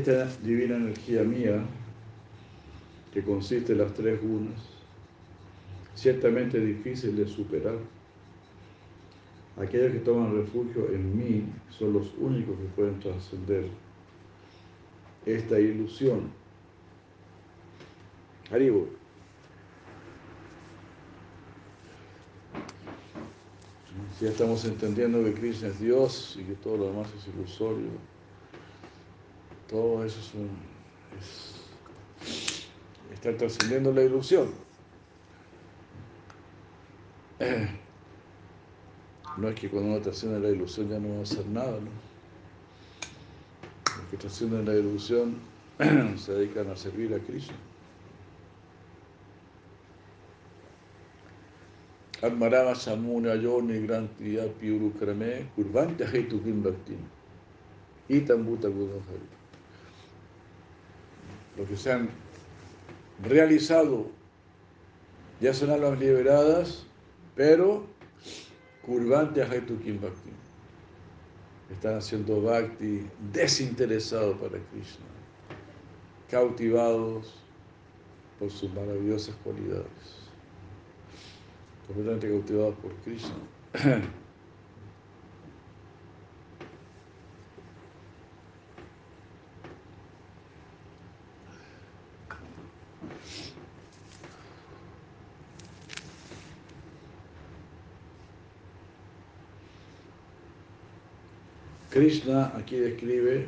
Esta 0.00 0.24
divina 0.42 0.76
energía 0.76 1.22
mía, 1.24 1.62
que 3.12 3.22
consiste 3.22 3.72
en 3.72 3.80
las 3.80 3.92
tres 3.92 4.18
gunas, 4.22 4.58
ciertamente 5.94 6.58
difícil 6.58 7.18
de 7.18 7.28
superar. 7.28 7.76
Aquellos 9.58 9.92
que 9.92 9.98
toman 9.98 10.34
refugio 10.34 10.90
en 10.90 11.18
mí 11.18 11.44
son 11.68 11.92
los 11.92 12.14
únicos 12.18 12.56
que 12.56 12.64
pueden 12.74 12.98
trascender 12.98 13.66
esta 15.26 15.60
ilusión. 15.60 16.30
Haribo. 18.50 18.88
Ya 24.18 24.30
estamos 24.30 24.64
entendiendo 24.64 25.22
que 25.24 25.34
Krishna 25.34 25.68
es 25.68 25.78
Dios 25.78 26.38
y 26.40 26.44
que 26.44 26.54
todo 26.54 26.78
lo 26.78 26.86
demás 26.86 27.08
es 27.18 27.28
ilusorio, 27.34 27.90
todo 29.70 30.04
eso 30.04 30.18
es 30.18 30.34
un. 30.34 30.50
está 33.12 33.36
trascendiendo 33.36 33.92
la 33.92 34.02
ilusión. 34.02 34.50
No 39.36 39.48
es 39.48 39.54
que 39.54 39.70
cuando 39.70 39.90
uno 39.90 40.00
trasciende 40.00 40.40
la 40.40 40.48
ilusión 40.50 40.90
ya 40.90 40.98
no 40.98 41.14
va 41.14 41.20
a 41.20 41.22
hacer 41.22 41.46
nada, 41.46 41.78
¿no? 41.80 41.90
Los 43.96 44.10
que 44.10 44.16
trascienden 44.16 44.66
la 44.66 44.74
ilusión 44.74 45.36
se 46.18 46.32
dedican 46.34 46.68
a 46.68 46.76
servir 46.76 47.14
a 47.14 47.18
Krishna. 47.20 47.54
Atmarama 52.22 52.74
Samuna 52.74 53.36
Yoni 53.36 53.78
Grantiya 53.86 54.46
Piuru 54.60 54.92
Krame 54.98 55.46
Kurvante 55.56 56.04
Hetu 56.04 56.42
Kim 56.42 56.62
Bhakti 56.62 56.98
Itam 58.10 58.44
Bhuta 61.60 61.66
lo 61.66 61.66
que 61.66 61.76
se 61.76 61.92
han 61.92 62.08
realizado 63.22 64.06
ya 65.40 65.54
son 65.54 65.70
almas 65.70 65.98
liberadas, 65.98 66.86
pero 67.34 67.86
curvante 68.82 69.42
a 69.42 69.48
Kim 69.48 70.00
Bhakti. 70.00 70.30
Están 71.70 71.96
haciendo 71.96 72.42
Bhakti 72.42 73.06
desinteresado 73.32 74.36
para 74.36 74.58
Krishna, 74.70 75.06
cautivados 76.30 77.34
por 78.38 78.50
sus 78.50 78.72
maravillosas 78.74 79.34
cualidades, 79.44 79.86
completamente 81.86 82.28
cautivados 82.28 82.74
por 82.76 82.92
Krishna. 82.96 83.34
Krishna 102.00 102.50
aquí 102.56 102.76
describe 102.76 103.46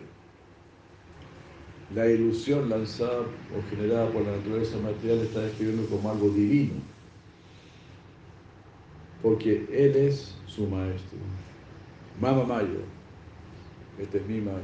la 1.94 2.06
ilusión 2.06 2.68
lanzada 2.68 3.20
o 3.20 3.70
generada 3.70 4.10
por 4.10 4.26
la 4.26 4.36
naturaleza 4.36 4.76
material, 4.76 5.20
está 5.20 5.40
describiendo 5.40 5.88
como 5.88 6.10
algo 6.10 6.28
divino, 6.28 6.74
porque 9.22 9.66
Él 9.72 9.96
es 9.96 10.36
su 10.46 10.66
maestro. 10.66 11.16
Mama 12.20 12.44
Maya, 12.44 12.84
este 13.98 14.18
es 14.18 14.26
mi 14.26 14.42
Maya. 14.42 14.60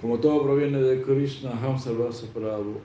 Como 0.00 0.20
todo 0.20 0.44
proviene 0.44 0.80
de 0.80 1.02
Krishna, 1.02 1.50
Hamsa 1.60 1.90
Prabhu, 2.32 2.78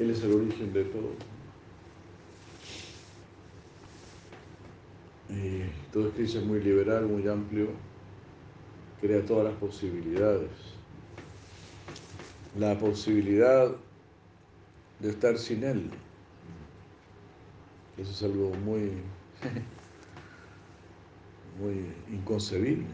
Él 0.00 0.10
es 0.10 0.20
el 0.24 0.32
origen 0.32 0.72
de 0.72 0.82
todo. 0.86 1.37
Todo 5.92 6.10
Krishna 6.12 6.40
es 6.40 6.46
muy 6.46 6.60
liberal, 6.60 7.06
muy 7.06 7.26
amplio, 7.28 7.68
crea 9.00 9.24
todas 9.24 9.44
las 9.44 9.54
posibilidades. 9.54 10.50
La 12.58 12.78
posibilidad 12.78 13.70
de 15.00 15.10
estar 15.10 15.38
sin 15.38 15.64
Él, 15.64 15.90
eso 17.98 18.10
es 18.10 18.22
algo 18.22 18.50
muy, 18.64 18.92
muy 21.60 21.92
inconcebible. 22.12 22.86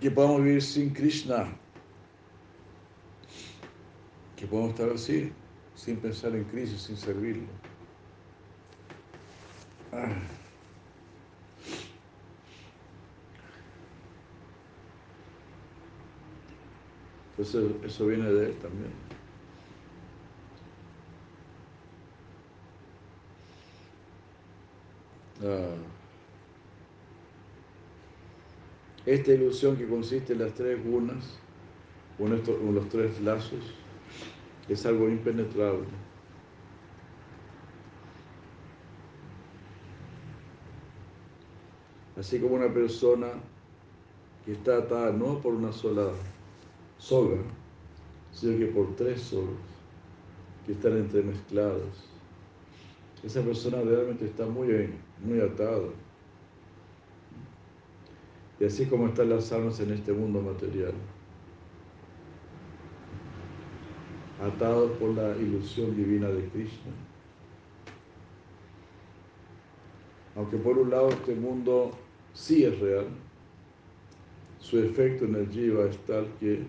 Que 0.00 0.10
podamos 0.10 0.42
vivir 0.42 0.62
sin 0.62 0.92
Krishna, 0.92 1.48
que 4.36 4.46
podamos 4.46 4.72
estar 4.72 4.90
así, 4.90 5.32
sin 5.74 5.96
pensar 5.96 6.36
en 6.36 6.44
Krishna, 6.44 6.78
sin 6.78 6.96
servirlo. 6.96 7.48
Entonces 17.38 17.70
eso 17.84 18.06
viene 18.06 18.30
de 18.32 18.46
él 18.46 18.54
también. 18.56 18.92
Ah. 25.44 25.76
Esta 29.04 29.32
ilusión 29.32 29.76
que 29.76 29.86
consiste 29.86 30.32
en 30.32 30.40
las 30.40 30.54
tres 30.54 30.82
gunas, 30.84 31.38
o 32.18 32.26
en 32.26 32.74
los 32.74 32.88
tres 32.88 33.20
lazos, 33.20 33.60
es 34.68 34.84
algo 34.84 35.08
impenetrable. 35.08 36.05
Así 42.26 42.40
como 42.40 42.56
una 42.56 42.74
persona 42.74 43.28
que 44.44 44.54
está 44.54 44.78
atada 44.78 45.12
no 45.12 45.38
por 45.38 45.54
una 45.54 45.70
sola 45.70 46.10
soga, 46.98 47.36
sino 48.32 48.58
que 48.58 48.66
por 48.66 48.96
tres 48.96 49.20
sogas 49.20 49.54
que 50.66 50.72
están 50.72 50.96
entremezcladas 50.96 52.08
esa 53.22 53.42
persona 53.42 53.80
realmente 53.80 54.24
está 54.24 54.44
muy, 54.44 54.92
muy 55.24 55.40
atada. 55.40 55.86
Y 58.58 58.64
así 58.64 58.86
como 58.86 59.06
están 59.06 59.30
las 59.30 59.52
almas 59.52 59.78
en 59.78 59.92
este 59.92 60.12
mundo 60.12 60.40
material, 60.40 60.94
atados 64.42 64.90
por 64.98 65.10
la 65.10 65.36
ilusión 65.36 65.94
divina 65.94 66.26
de 66.26 66.48
Krishna. 66.48 66.90
Aunque 70.34 70.56
por 70.56 70.76
un 70.76 70.90
lado 70.90 71.10
este 71.10 71.36
mundo 71.36 71.92
sí 72.36 72.64
es 72.64 72.78
real, 72.78 73.06
su 74.60 74.78
efecto 74.78 75.24
en 75.24 75.34
el 75.36 75.48
jiva 75.48 75.86
es 75.86 75.96
tal 76.06 76.28
que 76.38 76.60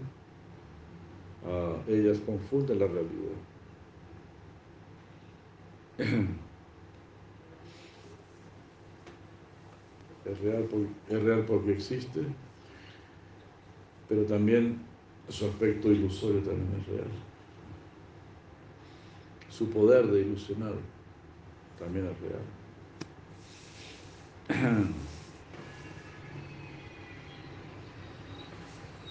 uh, 1.43 1.75
ellas 1.91 2.19
confunden 2.25 2.79
la 2.79 2.87
realidad. 2.87 3.35
es 10.25 10.39
real, 10.39 10.67
es 11.09 11.23
real 11.23 11.43
porque 11.45 11.73
existe, 11.73 12.21
pero 14.07 14.23
también 14.23 14.79
su 15.27 15.47
aspecto 15.47 15.91
ilusorio 15.91 16.39
también 16.41 16.69
es 16.79 16.87
real. 16.87 17.09
Su 19.49 19.69
poder 19.69 20.07
de 20.07 20.21
ilusionar 20.21 20.75
también 21.77 22.07
es 22.07 22.17
real. 24.59 24.85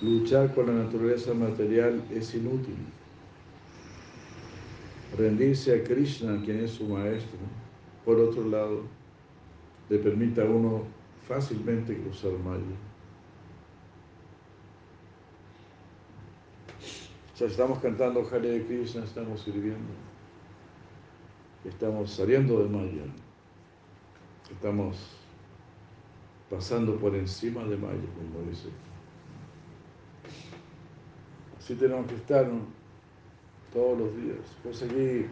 Luchar 0.02 0.54
con 0.54 0.66
la 0.66 0.84
naturaleza 0.84 1.32
material 1.32 2.04
es 2.10 2.34
inútil. 2.34 2.76
Rendirse 5.16 5.74
a 5.74 5.84
Krishna, 5.84 6.42
quien 6.44 6.60
es 6.64 6.72
su 6.72 6.84
maestro, 6.84 7.38
por 8.04 8.20
otro 8.20 8.44
lado, 8.46 8.82
le 9.88 9.98
permite 9.98 10.42
a 10.42 10.44
uno 10.44 10.82
fácilmente 11.26 11.96
cruzar 11.96 12.32
Maya. 12.32 12.62
O 17.40 17.44
estamos 17.44 17.78
cantando 17.78 18.26
Hare 18.30 18.66
Krishna, 18.66 19.04
estamos 19.04 19.40
sirviendo, 19.42 19.92
estamos 21.64 22.10
saliendo 22.10 22.62
de 22.62 22.68
Maya, 22.68 23.02
estamos 24.50 24.96
pasando 26.50 26.96
por 26.96 27.14
encima 27.14 27.64
de 27.64 27.76
Maya, 27.76 28.08
como 28.16 28.46
dice. 28.48 28.68
Tenemos 31.74 32.06
que 32.06 32.14
estar 32.14 32.48
todos 33.72 33.98
los 33.98 34.16
días. 34.16 34.38
Pues 34.62 34.82
aquí 34.82 35.26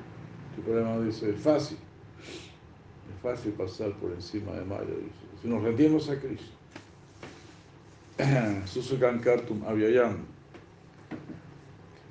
tu 0.56 0.62
programa 0.62 0.98
dice, 1.04 1.30
es 1.30 1.40
fácil, 1.40 1.78
es 2.18 3.22
fácil 3.22 3.52
pasar 3.52 3.92
por 3.94 4.10
encima 4.12 4.52
de 4.52 4.64
Maya. 4.64 4.94
Si 5.40 5.48
nos 5.48 5.62
rendimos 5.62 6.10
a 6.10 6.18
Cristo, 6.18 6.56
Susukankartum 8.66 9.64
Avyayam, 9.64 10.24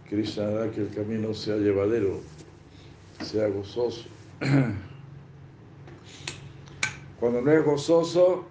Krishna 0.09 0.47
hará 0.47 0.71
que 0.71 0.81
el 0.81 0.89
camino 0.89 1.33
sea 1.33 1.57
llevadero, 1.57 2.21
sea 3.21 3.49
gozoso. 3.49 4.05
Cuando 7.19 7.41
no 7.41 7.51
es 7.51 7.65
gozoso, 7.65 8.45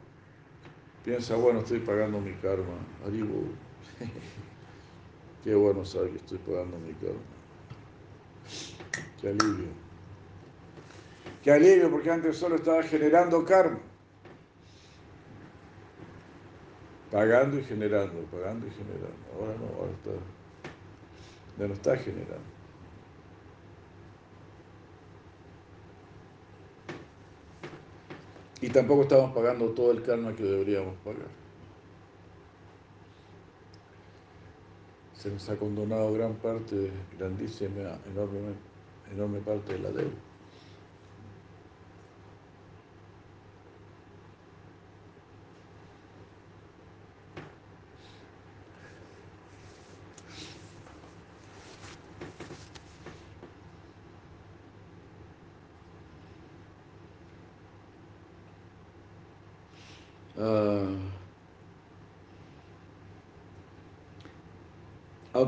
piensa, 1.04 1.36
bueno, 1.36 1.60
estoy 1.60 1.80
pagando 1.80 2.20
mi 2.20 2.32
karma. 2.34 2.76
Aribu. 3.06 3.46
Qué 5.44 5.54
bueno 5.54 5.84
saber 5.84 6.10
que 6.10 6.16
estoy 6.18 6.38
pagando 6.38 6.78
mi 6.78 6.92
karma. 6.94 7.20
Qué 9.20 9.28
alivio. 9.28 9.68
Qué 11.42 11.50
alivio, 11.50 11.90
porque 11.90 12.10
antes 12.10 12.36
solo 12.36 12.56
estaba 12.56 12.82
generando 12.84 13.44
karma. 13.44 13.80
Pagando 17.10 17.58
y 17.58 17.64
generando, 17.64 18.22
pagando 18.30 18.66
y 18.66 18.70
generando. 18.70 19.16
Ahora 19.34 19.54
no, 19.58 19.80
ahora 19.80 19.92
está, 19.92 20.10
ya 21.58 21.68
no 21.68 21.74
está 21.74 21.96
generando. 21.96 22.52
Y 28.60 28.68
tampoco 28.68 29.02
estamos 29.02 29.34
pagando 29.34 29.70
todo 29.70 29.90
el 29.90 30.02
karma 30.02 30.34
que 30.36 30.44
deberíamos 30.44 30.94
pagar. 31.04 31.41
Se 35.22 35.30
nos 35.30 35.48
ha 35.50 35.56
condonado 35.56 36.12
gran 36.14 36.34
parte, 36.34 36.90
grandísima, 37.16 37.96
enorme, 38.10 38.40
enorme 39.12 39.38
parte 39.38 39.74
de 39.74 39.78
la 39.78 39.90
deuda. 39.90 40.31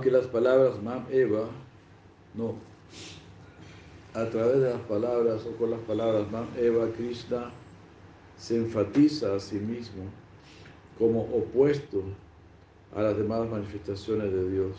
Aunque 0.05 0.19
las 0.19 0.27
palabras 0.27 0.83
Mam 0.83 1.07
Eva, 1.11 1.49
no, 2.35 2.57
a 4.13 4.27
través 4.27 4.61
de 4.61 4.71
las 4.71 4.81
palabras 4.83 5.47
o 5.47 5.57
con 5.57 5.71
las 5.71 5.81
palabras 5.81 6.31
Mam 6.31 6.47
Eva, 6.59 6.91
Krishna 6.95 7.51
se 8.37 8.59
enfatiza 8.59 9.35
a 9.35 9.41
sí 9.41 9.57
mismo 9.57 10.05
como 10.99 11.23
opuesto 11.23 12.03
a 12.95 13.01
las 13.01 13.17
demás 13.17 13.49
manifestaciones 13.49 14.31
de 14.31 14.51
Dios. 14.51 14.77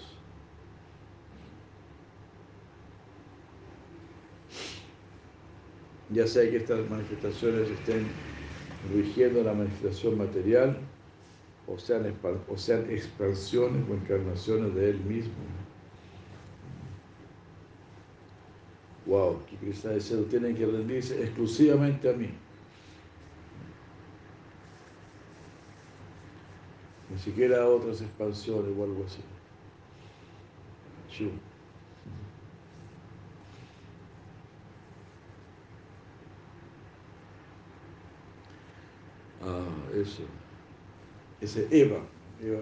Ya 6.12 6.28
sea 6.28 6.48
que 6.52 6.58
estas 6.58 6.88
manifestaciones 6.88 7.68
estén 7.72 8.06
rigiendo 8.94 9.42
la 9.44 9.54
manifestación 9.54 10.20
material 10.20 10.78
o 11.68 11.78
sean, 11.78 12.14
o 12.48 12.58
sean 12.58 12.90
expansiones 12.92 13.90
o 13.90 13.94
encarnaciones 13.94 14.76
de 14.76 14.90
Él 14.92 15.00
mismo. 15.02 15.34
Wow, 19.06 19.40
que 19.46 19.56
Krishna 19.58 19.92
dice, 19.92 20.16
tienen 20.24 20.56
que 20.56 20.66
rendirse 20.66 21.24
exclusivamente 21.24 22.10
a 22.10 22.14
mí. 22.14 22.30
Ni 27.12 27.20
siquiera 27.20 27.64
a 27.64 27.68
otras 27.68 28.02
expansiones 28.02 28.76
o 28.78 28.84
algo 28.84 29.06
así. 29.06 29.22
Ah, 39.42 39.68
eso 39.94 40.24
ese 41.42 41.68
Eva. 41.72 42.00
Eva 42.42 42.60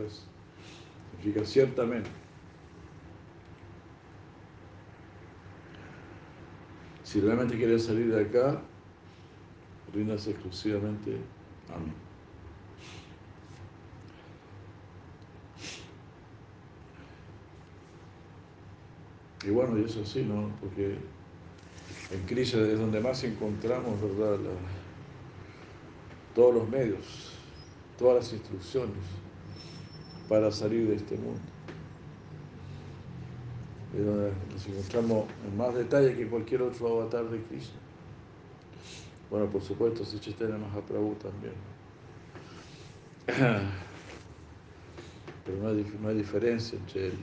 significa 1.12 1.46
ciertamente. 1.46 2.10
Si 7.04 7.20
realmente 7.22 7.58
quieres 7.58 7.86
salir 7.86 8.14
de 8.14 8.22
acá, 8.22 8.62
rindas 9.94 10.28
exclusivamente 10.28 11.18
a 11.74 11.78
mí. 11.78 11.92
Y 19.46 19.50
bueno, 19.50 19.78
y 19.78 19.84
eso 19.84 20.06
sí, 20.06 20.24
¿no? 20.24 20.50
Porque 20.62 20.98
en 22.12 22.26
crisis 22.26 22.56
es 22.56 22.80
donde 22.80 23.00
más 23.02 23.24
encontramos, 23.24 24.02
¿verdad? 24.02 24.40
todos 26.34 26.56
los 26.56 26.70
medios 26.70 27.43
todas 27.98 28.24
las 28.24 28.34
instrucciones 28.34 29.04
para 30.30 30.52
salir 30.52 30.88
de 30.88 30.96
este 30.96 31.16
mundo. 31.18 31.40
nos 34.52 34.68
encontramos 34.68 35.28
en 35.46 35.58
más 35.58 35.76
detalle 35.76 36.16
que 36.16 36.28
cualquier 36.28 36.64
otro 36.64 37.02
avatar 37.02 37.30
de 37.30 37.42
Krishna. 37.44 37.80
Bueno, 39.30 39.48
por 39.48 39.62
supuesto, 39.62 40.06
si 40.06 40.20
Chaitanya 40.20 40.58
Mahaprabhu 40.58 41.16
también. 41.16 41.54
Pero 45.46 45.58
no 45.58 45.68
hay, 46.08 46.16
diferencia 46.16 46.78
entre 46.78 47.08
él, 47.08 47.14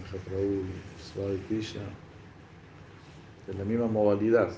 Mahaprabhu 0.00 0.64
y 0.64 1.02
Swami 1.02 1.38
Krishna. 1.48 1.82
En 3.48 3.58
la 3.58 3.64
misma 3.64 3.86
modalidad. 3.86 4.50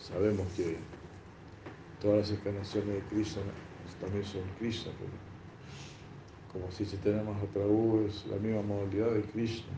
Sabemos 0.00 0.46
que 0.56 0.78
todas 2.00 2.18
las 2.18 2.30
encarnaciones 2.38 2.94
de 2.94 3.02
Krishna 3.10 3.42
también 4.00 4.24
son 4.24 4.42
Krishna, 4.58 4.92
pero 4.98 5.10
como 6.52 6.70
si 6.72 6.84
se 6.84 6.96
tenemos 6.98 7.36
a 7.42 7.46
Prabhu, 7.46 8.06
es 8.06 8.26
la 8.26 8.36
misma 8.36 8.62
modalidad 8.62 9.10
de 9.10 9.22
Krishna. 9.22 9.72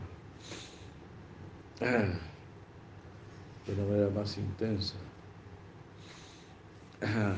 de 1.81 3.73
una 3.73 3.83
manera 3.85 4.09
más 4.09 4.37
intensa. 4.37 4.95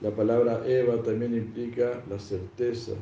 La 0.00 0.10
palabra 0.10 0.66
Eva 0.66 1.00
también 1.02 1.34
implica 1.34 2.02
la 2.10 2.18
certeza 2.18 2.92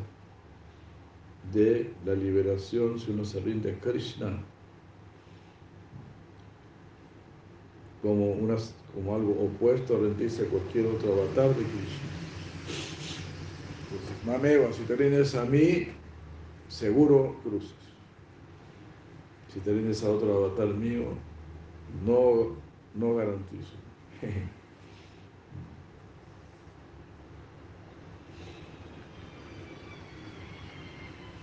de 1.51 1.95
la 2.05 2.15
liberación 2.15 3.01
si 3.01 3.11
uno 3.11 3.25
se 3.25 3.41
rinde 3.41 3.73
a 3.73 3.81
Krishna 3.81 4.45
como, 8.03 8.35
como 8.95 9.15
algo 9.15 9.33
opuesto 9.45 9.97
a 9.97 10.01
rendirse 10.01 10.47
a 10.47 10.49
cualquier 10.49 10.87
otro 10.87 11.13
avatar 11.13 11.49
de 11.51 11.63
Krishna. 11.65 12.11
Entonces, 13.91 14.25
Mameva, 14.25 14.73
si 14.73 14.83
te 14.83 14.97
rindes 14.97 15.35
a 15.35 15.45
mí, 15.45 15.89
seguro 16.69 17.37
cruces. 17.43 17.75
Si 19.53 19.61
te 19.61 19.73
rindes 19.73 20.03
a 20.05 20.11
otro 20.11 20.45
avatar 20.45 20.69
mío, 20.69 21.07
no, 22.07 22.57
no 22.95 23.17
garantizo. 23.17 23.75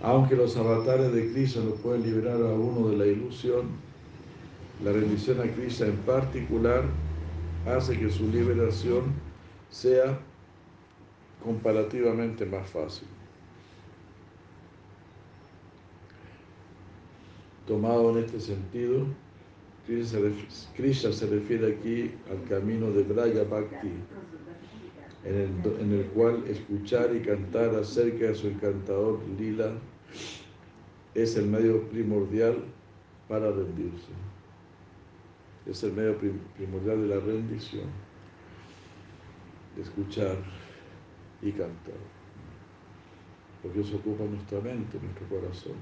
Aunque 0.00 0.36
los 0.36 0.56
avatares 0.56 1.12
de 1.12 1.32
Krishna 1.32 1.64
no 1.64 1.72
pueden 1.72 2.02
liberar 2.02 2.40
a 2.40 2.54
uno 2.54 2.88
de 2.88 2.96
la 2.96 3.06
ilusión, 3.06 3.87
la 4.84 4.92
rendición 4.92 5.40
a 5.40 5.52
Krishna 5.54 5.86
en 5.86 5.96
particular 5.98 6.84
hace 7.66 7.98
que 7.98 8.10
su 8.10 8.28
liberación 8.28 9.04
sea 9.70 10.18
comparativamente 11.42 12.46
más 12.46 12.68
fácil. 12.70 13.08
Tomado 17.66 18.16
en 18.16 18.24
este 18.24 18.40
sentido, 18.40 19.04
Krishna 19.86 21.12
se 21.12 21.26
refiere 21.26 21.74
aquí 21.74 22.10
al 22.30 22.42
camino 22.48 22.90
de 22.90 23.02
Braya 23.02 23.44
Bhakti, 23.44 23.90
en 25.24 25.34
el, 25.34 25.80
en 25.80 25.92
el, 25.92 26.06
cual 26.06 26.44
escuchar 26.46 27.14
y 27.14 27.20
cantar 27.20 27.74
acerca 27.74 28.26
de 28.26 28.34
su 28.34 28.46
encantador 28.46 29.20
lila 29.38 29.72
es 31.14 31.36
el 31.36 31.46
medio 31.46 31.82
primordial 31.88 32.64
para 33.28 33.50
rendirse. 33.50 34.12
Es 35.68 35.82
el 35.82 35.92
medio 35.92 36.16
primordial 36.56 37.02
de 37.02 37.14
la 37.14 37.20
rendición, 37.20 37.88
de 39.76 39.82
escuchar 39.82 40.36
y 41.42 41.52
cantar. 41.52 41.94
Porque 43.62 43.80
eso 43.80 43.96
ocupa 43.96 44.24
nuestra 44.24 44.60
mente, 44.60 44.98
nuestro 44.98 45.28
corazón. 45.28 45.76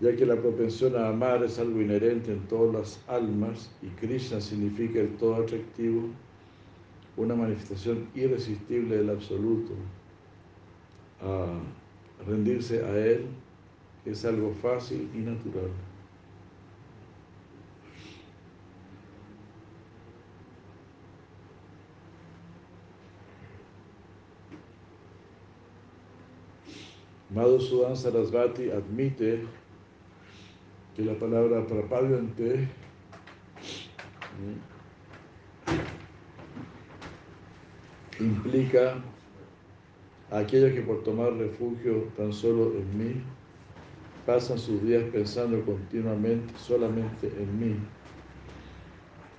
ya 0.00 0.14
que 0.14 0.26
la 0.26 0.36
propensión 0.36 0.96
a 0.96 1.08
amar 1.08 1.42
es 1.44 1.58
algo 1.58 1.80
inherente 1.80 2.30
en 2.30 2.40
todas 2.48 2.74
las 2.74 3.04
almas 3.08 3.70
y 3.80 3.86
Krishna 3.86 4.38
significa 4.38 5.00
el 5.00 5.16
todo 5.16 5.36
atractivo, 5.36 6.08
una 7.16 7.34
manifestación 7.34 8.08
irresistible 8.14 8.98
del 8.98 9.08
absoluto. 9.08 9.72
A 11.22 11.46
rendirse 12.26 12.84
a 12.84 12.98
Él 12.98 13.26
es 14.04 14.24
algo 14.24 14.52
fácil 14.60 15.10
y 15.14 15.18
natural. 15.18 15.70
Madhusudan 27.34 27.96
Sarasvati 27.96 28.70
admite 28.70 29.44
que 30.94 31.02
la 31.02 31.14
palabra 31.14 31.66
prapadyante 31.66 32.68
implica 38.20 39.02
a 40.30 40.38
aquellos 40.38 40.72
que 40.74 40.82
por 40.82 41.02
tomar 41.02 41.32
refugio 41.32 42.04
tan 42.16 42.32
solo 42.32 42.72
en 42.76 42.98
mí 42.98 43.22
pasan 44.26 44.58
sus 44.58 44.82
días 44.82 45.04
pensando 45.12 45.62
continuamente 45.64 46.52
solamente 46.58 47.26
en 47.26 47.58
mí, 47.58 47.76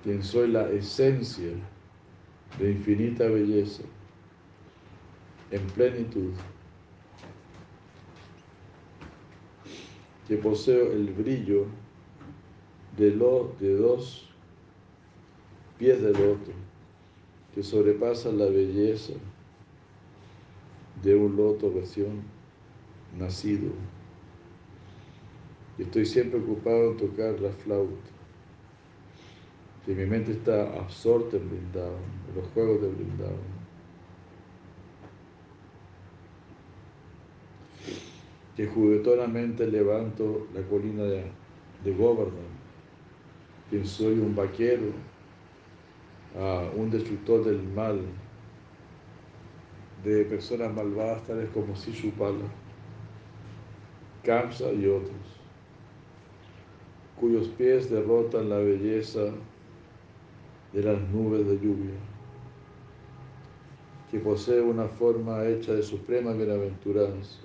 quien 0.04 0.22
soy 0.22 0.48
la 0.48 0.70
esencia 0.70 1.50
de 2.58 2.70
infinita 2.70 3.26
belleza, 3.26 3.82
en 5.50 5.66
plenitud 5.68 6.32
que 10.28 10.36
poseo 10.36 10.92
el 10.92 11.12
brillo 11.12 11.66
de, 12.96 13.10
lo, 13.12 13.54
de 13.60 13.76
dos 13.76 14.28
pies 15.78 16.02
del 16.02 16.16
otro, 16.16 16.52
que 17.54 17.62
sobrepasa 17.62 18.30
la 18.30 18.46
belleza 18.46 19.12
de 21.02 21.14
un 21.14 21.36
loto 21.36 21.72
recién 21.74 22.22
nacido. 23.18 23.70
Y 25.78 25.82
estoy 25.82 26.06
siempre 26.06 26.40
ocupado 26.40 26.92
en 26.92 26.96
tocar 26.96 27.40
la 27.40 27.50
flauta. 27.50 28.10
Que 29.84 29.94
mi 29.94 30.06
mente 30.06 30.32
está 30.32 30.62
absorta 30.78 31.36
en 31.36 31.48
Brindavan, 31.48 32.02
en 32.28 32.34
los 32.34 32.46
juegos 32.52 32.80
de 32.82 32.88
Brindavan. 32.88 33.56
que 38.56 38.66
juguetonamente 38.66 39.66
levanto 39.66 40.48
la 40.54 40.62
colina 40.62 41.02
de, 41.02 41.24
de 41.84 41.92
Govardhan, 41.92 42.32
que 43.70 43.84
soy 43.84 44.18
un 44.18 44.34
vaquero, 44.34 44.92
un 46.74 46.90
destructor 46.90 47.44
del 47.44 47.62
mal, 47.62 48.00
de 50.02 50.24
personas 50.24 50.74
malvadas 50.74 51.24
tales 51.24 51.50
como 51.50 51.76
Sishupala, 51.76 52.46
Kamsa 54.24 54.72
y 54.72 54.86
otros, 54.86 55.25
cuyos 57.20 57.48
pies 57.48 57.90
derrotan 57.90 58.48
la 58.48 58.58
belleza 58.58 59.32
de 60.72 60.82
las 60.82 61.00
nubes 61.08 61.46
de 61.46 61.54
lluvia, 61.54 61.94
que 64.10 64.18
posee 64.18 64.60
una 64.60 64.86
forma 64.86 65.44
hecha 65.46 65.72
de 65.72 65.82
suprema 65.82 66.32
bienaventuranza 66.32 67.38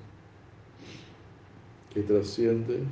que 1.93 2.01
trasciende 2.03 2.83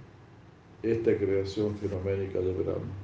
esta 0.84 1.18
creación 1.18 1.76
fenoménica 1.78 2.40
de 2.40 2.54
Brahma. 2.54 2.99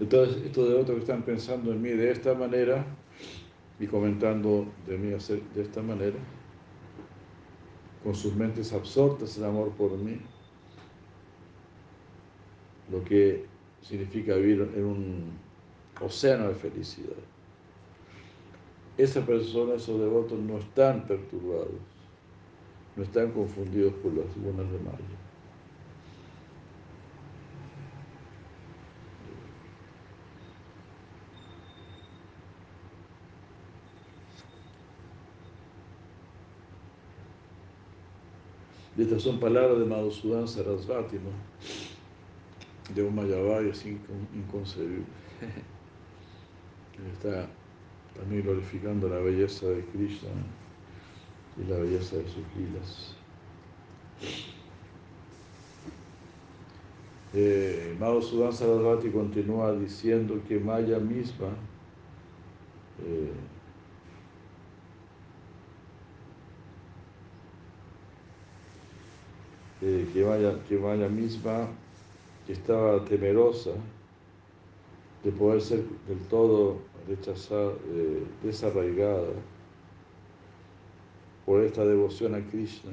Entonces, 0.00 0.42
estos 0.44 0.68
de 0.68 0.74
otros 0.76 0.96
que 0.96 1.00
están 1.02 1.22
pensando 1.22 1.72
en 1.72 1.82
mí 1.82 1.90
de 1.90 2.10
esta 2.10 2.32
manera 2.34 2.86
y 3.78 3.86
comentando 3.86 4.66
de 4.86 4.96
mí 4.96 5.08
de 5.08 5.62
esta 5.62 5.82
manera, 5.82 6.16
con 8.02 8.14
sus 8.14 8.34
mentes 8.34 8.72
absortas 8.72 9.36
en 9.36 9.44
amor 9.44 9.70
por 9.72 9.92
mí, 9.98 10.18
lo 12.90 13.04
que 13.04 13.44
significa 13.82 14.34
vivir 14.36 14.70
en 14.74 14.84
un 14.84 15.24
océano 16.00 16.48
de 16.48 16.54
felicidad. 16.54 17.16
Esa 18.96 19.24
persona, 19.24 19.74
esos 19.74 20.00
devotos 20.00 20.38
no 20.38 20.58
están 20.58 21.06
perturbados, 21.06 21.68
no 22.96 23.02
están 23.02 23.32
confundidos 23.32 23.92
por 23.94 24.14
las 24.14 24.26
buenas 24.42 24.70
de 24.72 24.78
Maya. 24.78 25.29
Estas 39.00 39.22
son 39.22 39.40
palabras 39.40 39.78
de 39.78 39.86
Madhusudan 39.86 40.46
Sarasvati, 40.46 41.16
¿no? 41.16 41.30
de 42.94 43.02
un 43.02 43.14
Mayavadi 43.14 43.70
así 43.70 43.98
inconcebible. 44.34 45.04
Está 47.14 47.48
también 48.14 48.42
glorificando 48.42 49.08
la 49.08 49.16
belleza 49.20 49.66
de 49.68 49.82
Krishna 49.86 50.28
y 51.56 51.70
la 51.70 51.78
belleza 51.78 52.16
de 52.16 52.24
sus 52.24 52.44
vidas. 52.54 53.16
Eh, 57.32 57.96
Madhusudan 57.98 58.52
Sarasvati 58.52 59.08
continúa 59.08 59.72
diciendo 59.72 60.42
que 60.46 60.60
Maya 60.60 60.98
misma 60.98 61.48
eh, 63.02 63.32
vaya 70.24 71.08
misma, 71.08 71.68
que 72.46 72.52
estaba 72.52 73.04
temerosa 73.04 73.72
de 75.22 75.30
poder 75.32 75.60
ser 75.60 75.84
del 76.08 76.18
todo 76.28 76.78
rechazada, 77.06 77.72
desarraigada 78.42 79.32
por 81.46 81.62
esta 81.62 81.84
devoción 81.84 82.34
a 82.34 82.40
Krishna. 82.40 82.92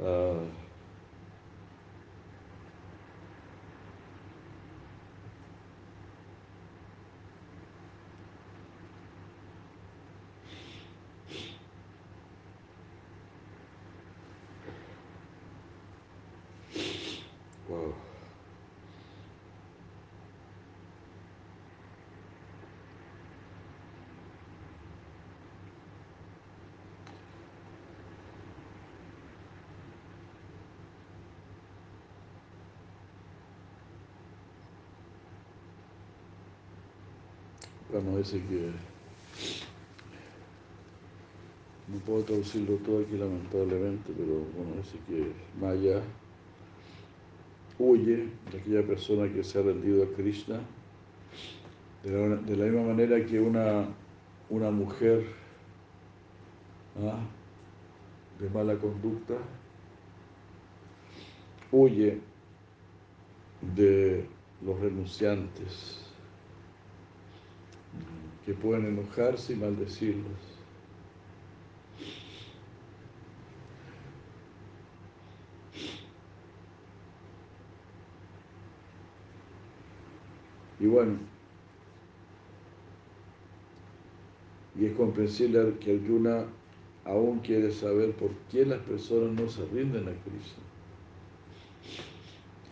Uh, 0.00 0.67
Bueno, 38.00 38.18
dice 38.18 38.40
que 38.48 38.70
no 41.88 41.98
puedo 42.06 42.22
traducirlo 42.22 42.76
todo 42.76 43.00
aquí 43.00 43.16
lamentablemente, 43.16 44.12
pero 44.16 44.44
bueno, 44.56 44.76
dice 44.76 44.98
que 45.08 45.32
Maya 45.60 46.00
huye 47.76 48.28
de 48.52 48.58
aquella 48.58 48.86
persona 48.86 49.32
que 49.32 49.42
se 49.42 49.58
ha 49.58 49.62
rendido 49.62 50.04
a 50.04 50.14
Krishna 50.14 50.60
de 52.04 52.56
la, 52.56 52.66
misma 52.66 52.82
manera 52.82 53.26
que 53.26 53.40
una, 53.40 53.88
una 54.48 54.70
mujer 54.70 55.26
¿ah? 57.02 57.18
de 58.38 58.48
mala 58.50 58.76
conducta 58.76 59.34
huye 61.72 62.20
de 63.74 64.24
los 64.62 64.78
renunciantes 64.78 66.07
que 68.48 68.54
pueden 68.54 68.86
enojarse 68.86 69.52
y 69.52 69.56
maldecirlos. 69.56 70.32
Y 80.80 80.86
bueno, 80.86 81.18
y 84.78 84.86
es 84.86 84.94
comprensible 84.94 85.74
que 85.80 85.96
Arjuna 85.96 86.46
aún 87.04 87.40
quiere 87.40 87.70
saber 87.70 88.12
por 88.12 88.30
qué 88.50 88.64
las 88.64 88.80
personas 88.80 89.38
no 89.38 89.46
se 89.50 89.66
rinden 89.66 90.08
a 90.08 90.12
Cristo. 90.22 90.62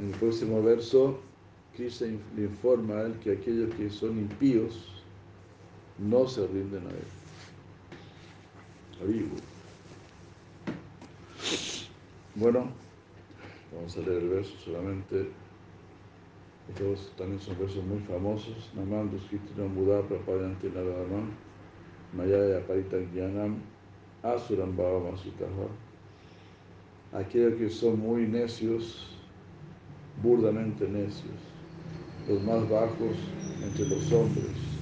En 0.00 0.06
el 0.06 0.18
próximo 0.18 0.62
verso, 0.62 1.20
Krishna 1.74 2.18
le 2.34 2.44
informa 2.44 2.94
a 2.94 3.02
él 3.02 3.18
que 3.22 3.32
aquellos 3.32 3.74
que 3.74 3.90
son 3.90 4.16
impíos 4.16 4.95
no 5.98 6.26
se 6.26 6.46
rinden 6.46 6.86
a 6.86 6.90
él. 6.90 7.04
Bueno, 12.34 12.66
vamos 13.74 13.96
a 13.96 14.00
leer 14.00 14.22
el 14.22 14.28
verso 14.28 14.54
solamente. 14.64 15.30
Estos 16.68 17.12
también 17.16 17.40
son 17.40 17.58
versos 17.58 17.84
muy 17.84 18.00
famosos. 18.00 18.70
Namandus 18.74 19.22
Kitrinam 19.30 19.74
Buddha 19.74 20.02
Prapayanti 20.02 20.70
Mayaya 22.12 22.66
Paritan 22.66 23.10
Gyanam 23.12 23.56
Asuram 24.22 24.76
Bhava 24.76 25.10
Masutaha. 25.10 25.68
Aquellos 27.12 27.54
que 27.54 27.70
son 27.70 28.00
muy 28.00 28.26
necios, 28.26 29.16
burdamente 30.22 30.88
necios, 30.88 31.40
los 32.28 32.42
más 32.42 32.68
bajos 32.68 33.16
entre 33.62 33.88
los 33.88 34.10
hombres, 34.12 34.75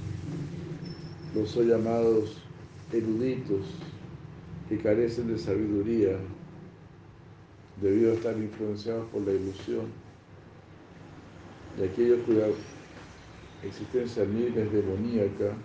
los 1.35 1.49
son 1.49 1.67
llamados 1.67 2.41
eruditos 2.91 3.65
que 4.69 4.77
carecen 4.79 5.27
de 5.27 5.37
sabiduría 5.37 6.17
debido 7.81 8.11
a 8.11 8.15
estar 8.15 8.37
influenciados 8.37 9.05
por 9.11 9.21
la 9.21 9.33
ilusión 9.33 9.85
y 11.77 11.83
aquellos 11.83 12.19
cuya 12.25 12.47
existencia 13.63 14.23
mil 14.23 14.57
es 14.57 14.71
demoníaca, 14.71 15.55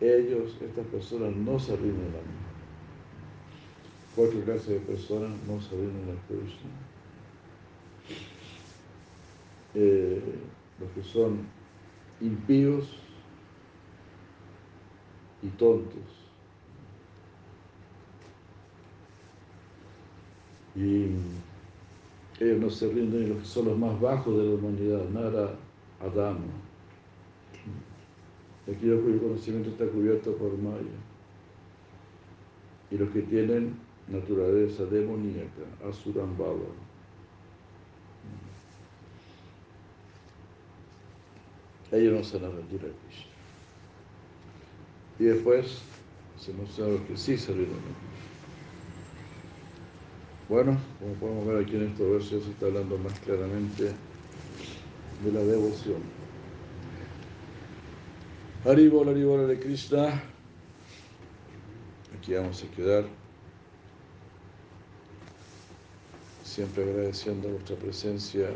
ellos, 0.00 0.56
estas 0.62 0.86
personas 0.86 1.36
no 1.36 1.58
se 1.58 1.76
rinden 1.76 2.08
a 2.08 2.22
mí. 2.22 2.44
Cuatro 4.16 4.40
clases 4.44 4.68
de 4.68 4.80
personas 4.80 5.30
no 5.46 5.60
se 5.60 5.70
rinden 5.70 6.16
a 6.16 6.26
Krishna. 6.28 6.70
Eh, 9.74 10.22
los 10.80 10.90
que 10.92 11.02
son 11.02 11.40
impíos, 12.20 13.03
y 15.44 15.48
tontos. 15.58 16.02
Y 20.74 21.10
ellos 22.40 22.60
no 22.60 22.70
se 22.70 22.88
rinden 22.88 23.28
los 23.28 23.38
que 23.38 23.44
son 23.44 23.66
los 23.66 23.78
más 23.78 24.00
bajos 24.00 24.36
de 24.36 24.44
la 24.44 24.54
humanidad, 24.54 25.08
Nara 25.10 25.54
Adama, 26.00 26.40
aquellos 28.64 29.02
cuyo 29.04 29.22
conocimiento 29.22 29.70
está 29.70 29.86
cubierto 29.86 30.34
por 30.36 30.56
Maya, 30.58 30.98
y 32.90 32.96
los 32.96 33.10
que 33.10 33.22
tienen 33.22 33.76
naturaleza 34.08 34.84
demoníaca, 34.86 35.62
Asurambhava. 35.88 36.58
Ellos 41.92 42.14
no 42.14 42.24
se 42.24 42.38
van 42.38 42.50
a 42.50 42.56
rendir 42.56 42.80
a 42.80 43.06
Krishna. 43.06 43.33
Y 45.18 45.24
después 45.24 45.78
se 46.38 46.52
los 46.52 47.00
que 47.02 47.16
sí 47.16 47.38
salieron. 47.38 47.78
Bueno, 50.48 50.76
como 51.00 51.14
podemos 51.14 51.46
ver 51.46 51.62
aquí 51.64 51.76
en 51.76 51.84
estos 51.84 52.10
versos 52.10 52.44
se 52.44 52.50
está 52.50 52.66
hablando 52.66 52.98
más 52.98 53.18
claramente 53.20 53.92
de 55.24 55.32
la 55.32 55.40
devoción. 55.40 56.02
Haribol, 58.64 59.08
Haribol 59.08 59.48
de 59.48 59.58
Krishna. 59.58 60.22
Aquí 62.18 62.34
vamos 62.34 62.62
a 62.62 62.76
quedar. 62.76 63.04
Siempre 66.42 66.84
agradeciendo 66.84 67.48
vuestra 67.48 67.76
presencia, 67.76 68.50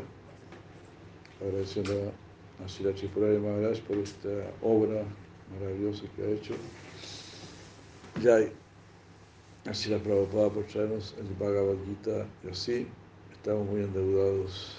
agradeciendo 1.41 2.11
a 2.63 2.67
Shirachi 2.67 3.07
Purari 3.07 3.39
Maharaj 3.39 3.81
por 3.81 3.97
esta 3.97 4.29
obra 4.61 5.03
maravilloso 5.53 6.05
que 6.15 6.23
ha 6.23 6.29
hecho. 6.29 6.53
Ya 8.21 8.39
así 9.65 9.89
la 9.89 9.99
Prabhupada 9.99 10.49
por 10.49 10.63
traernos 10.65 11.15
el 11.19 11.27
Bhagavad 11.35 11.75
Gita 11.85 12.25
y 12.43 12.49
así 12.49 12.87
estamos 13.31 13.67
muy 13.67 13.81
endeudados 13.81 14.77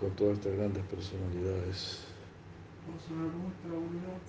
con 0.00 0.10
todas 0.16 0.38
estas 0.38 0.56
grandes 0.56 0.82
personalidades. 0.84 2.00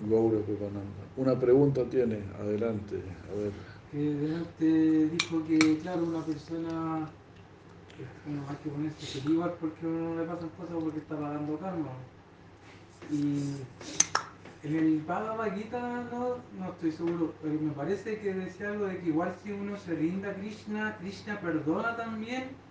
Gaura 0.08 0.38
Pepananda. 0.40 1.02
Una 1.16 1.38
pregunta 1.38 1.84
tiene, 1.88 2.22
adelante, 2.38 3.02
a 3.30 3.34
ver. 3.34 3.52
Que 3.90 4.14
delante 4.14 5.08
dijo 5.08 5.44
que, 5.46 5.78
claro, 5.82 6.04
una 6.04 6.24
persona, 6.24 7.10
bueno, 8.24 8.42
hay 8.48 8.56
que 8.56 8.70
ponerse 8.70 9.18
igual 9.28 9.54
porque 9.60 9.86
uno 9.86 10.20
le 10.20 10.26
pasan 10.26 10.48
cosas 10.50 10.76
porque 10.80 10.98
está 10.98 11.18
pagando 11.18 11.58
karma. 11.58 11.92
Y 13.10 13.56
en 14.62 14.76
el 14.76 15.02
Bhagavad 15.04 15.54
Gita 15.56 16.04
no, 16.04 16.46
no 16.50 16.72
estoy 16.72 16.92
seguro, 16.92 17.38
pero 17.40 17.60
me 17.60 17.72
parece 17.72 18.20
que 18.20 18.34
decía 18.34 18.68
algo 18.70 18.86
de 18.86 19.00
que 19.00 19.08
igual 19.08 19.36
si 19.36 19.52
uno 19.52 19.76
se 19.76 19.94
rinda 19.96 20.30
a 20.30 20.34
Krishna, 20.36 20.96
Krishna 20.98 21.40
perdona 21.40 21.96
también 21.96 22.62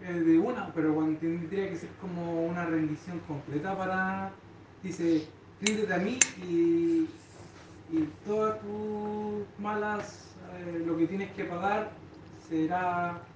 eh, 0.00 0.12
de 0.14 0.38
una, 0.38 0.72
pero 0.74 0.94
cuando 0.94 1.18
tendría 1.20 1.68
que 1.70 1.76
ser 1.76 1.96
como 1.98 2.46
una 2.46 2.66
rendición 2.66 3.20
completa 3.20 3.76
para, 3.76 4.42
dice, 4.82 5.34
ríndete 5.60 5.94
a 5.94 5.98
mí 5.98 6.32
y, 6.36 7.20
y 7.88 8.06
todas 8.24 8.60
tus 8.60 9.58
malas, 9.58 10.38
eh, 10.40 10.82
lo 10.84 10.96
que 10.96 11.08
tienes 11.08 11.34
que 11.34 11.44
pagar 11.46 12.02
será 12.36 13.32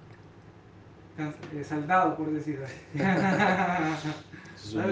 eh, 1.17 1.63
saldado, 1.63 2.15
por 2.17 2.31
decirlo 2.31 2.65
Sí. 4.61 4.77
¿no? 4.77 4.83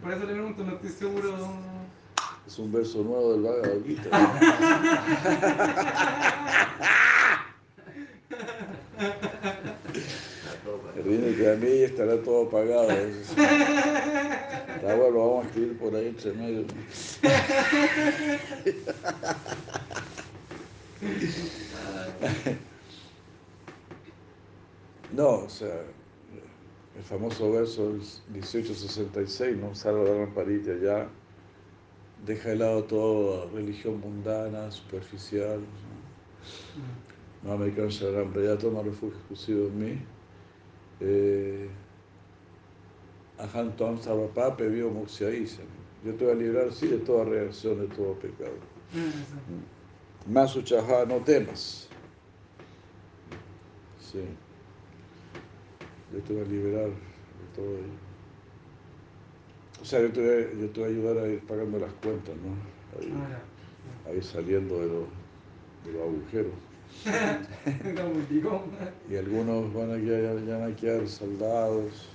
Por 0.00 0.12
eso 0.12 0.26
le 0.26 0.32
pregunto, 0.32 0.64
no 0.64 0.72
estoy 0.74 0.90
seguro. 0.90 1.34
Es 2.46 2.58
un 2.58 2.72
verso 2.72 3.02
nuevo 3.02 3.36
del 3.36 3.84
Gita. 3.84 4.08
El 10.96 11.36
que 11.36 11.50
a 11.50 11.54
mí 11.54 11.82
estará 11.82 12.20
todo 12.22 12.48
pagado. 12.50 12.90
Está 12.90 14.94
bueno, 14.96 15.18
vamos 15.18 15.44
a 15.44 15.48
escribir 15.48 15.78
por 15.78 15.94
ahí 15.94 16.08
entre 16.08 16.32
medio. 16.32 16.64
No, 25.12 25.44
o 25.44 25.48
sea, 25.48 25.84
el 26.96 27.02
famoso 27.02 27.52
verso 27.52 27.92
1866, 28.32 29.56
¿no? 29.58 29.74
Salva 29.74 30.04
la 30.04 30.14
lamparita 30.20 30.72
ya 30.82 31.08
deja 32.24 32.50
de 32.50 32.56
lado 32.56 32.84
toda 32.84 33.46
religión 33.52 34.00
mundana, 34.00 34.70
superficial. 34.70 35.60
¿no? 35.60 37.50
No 37.50 37.58
me 37.58 37.72
cansa 37.72 38.06
ya 38.10 38.58
toma 38.58 38.82
refugio 38.82 39.16
exclusivo 39.18 39.66
en 39.68 39.78
mí. 39.78 39.98
Eh, 41.00 41.68
Ahan 43.38 43.76
Tom 43.76 44.00
Sarvapape 44.00 44.68
vio 44.68 44.90
Yo 44.90 46.14
te 46.14 46.24
voy 46.24 46.32
a 46.32 46.36
librar, 46.36 46.72
sí, 46.72 46.86
de 46.88 46.98
toda 46.98 47.24
reacción, 47.24 47.78
de 47.78 47.86
todo 47.94 48.14
pecado. 48.14 48.54
Más 50.26 50.56
Uchaha, 50.56 51.04
no 51.04 51.16
temas. 51.16 51.88
Sí. 54.00 54.24
Yo 56.12 56.20
te 56.20 56.32
voy 56.32 56.42
a 56.42 56.46
liberar 56.46 56.88
de 56.88 57.46
todo 57.54 57.66
ello. 57.66 58.06
O 59.80 59.84
sea, 59.84 60.00
yo 60.00 60.12
te, 60.12 60.20
voy, 60.20 60.60
yo 60.60 60.70
te 60.70 60.80
voy 60.80 60.88
a 60.88 60.92
ayudar 60.92 61.18
a 61.24 61.28
ir 61.28 61.40
pagando 61.40 61.78
las 61.78 61.92
cuentas, 61.94 62.34
¿no? 62.36 62.52
Ahí, 62.98 63.12
ah, 64.06 64.22
saliendo 64.22 64.80
de 64.80 64.86
los, 64.86 65.04
de 65.84 65.92
los 65.92 66.02
agujeros. 66.02 66.52
y 69.10 69.16
algunos 69.16 69.74
van 69.74 69.92
a 69.92 69.96
quedar, 69.96 70.44
ya 70.44 70.58
van 70.58 70.72
a 70.72 70.76
quedar 70.76 71.08
soldados. 71.08 72.08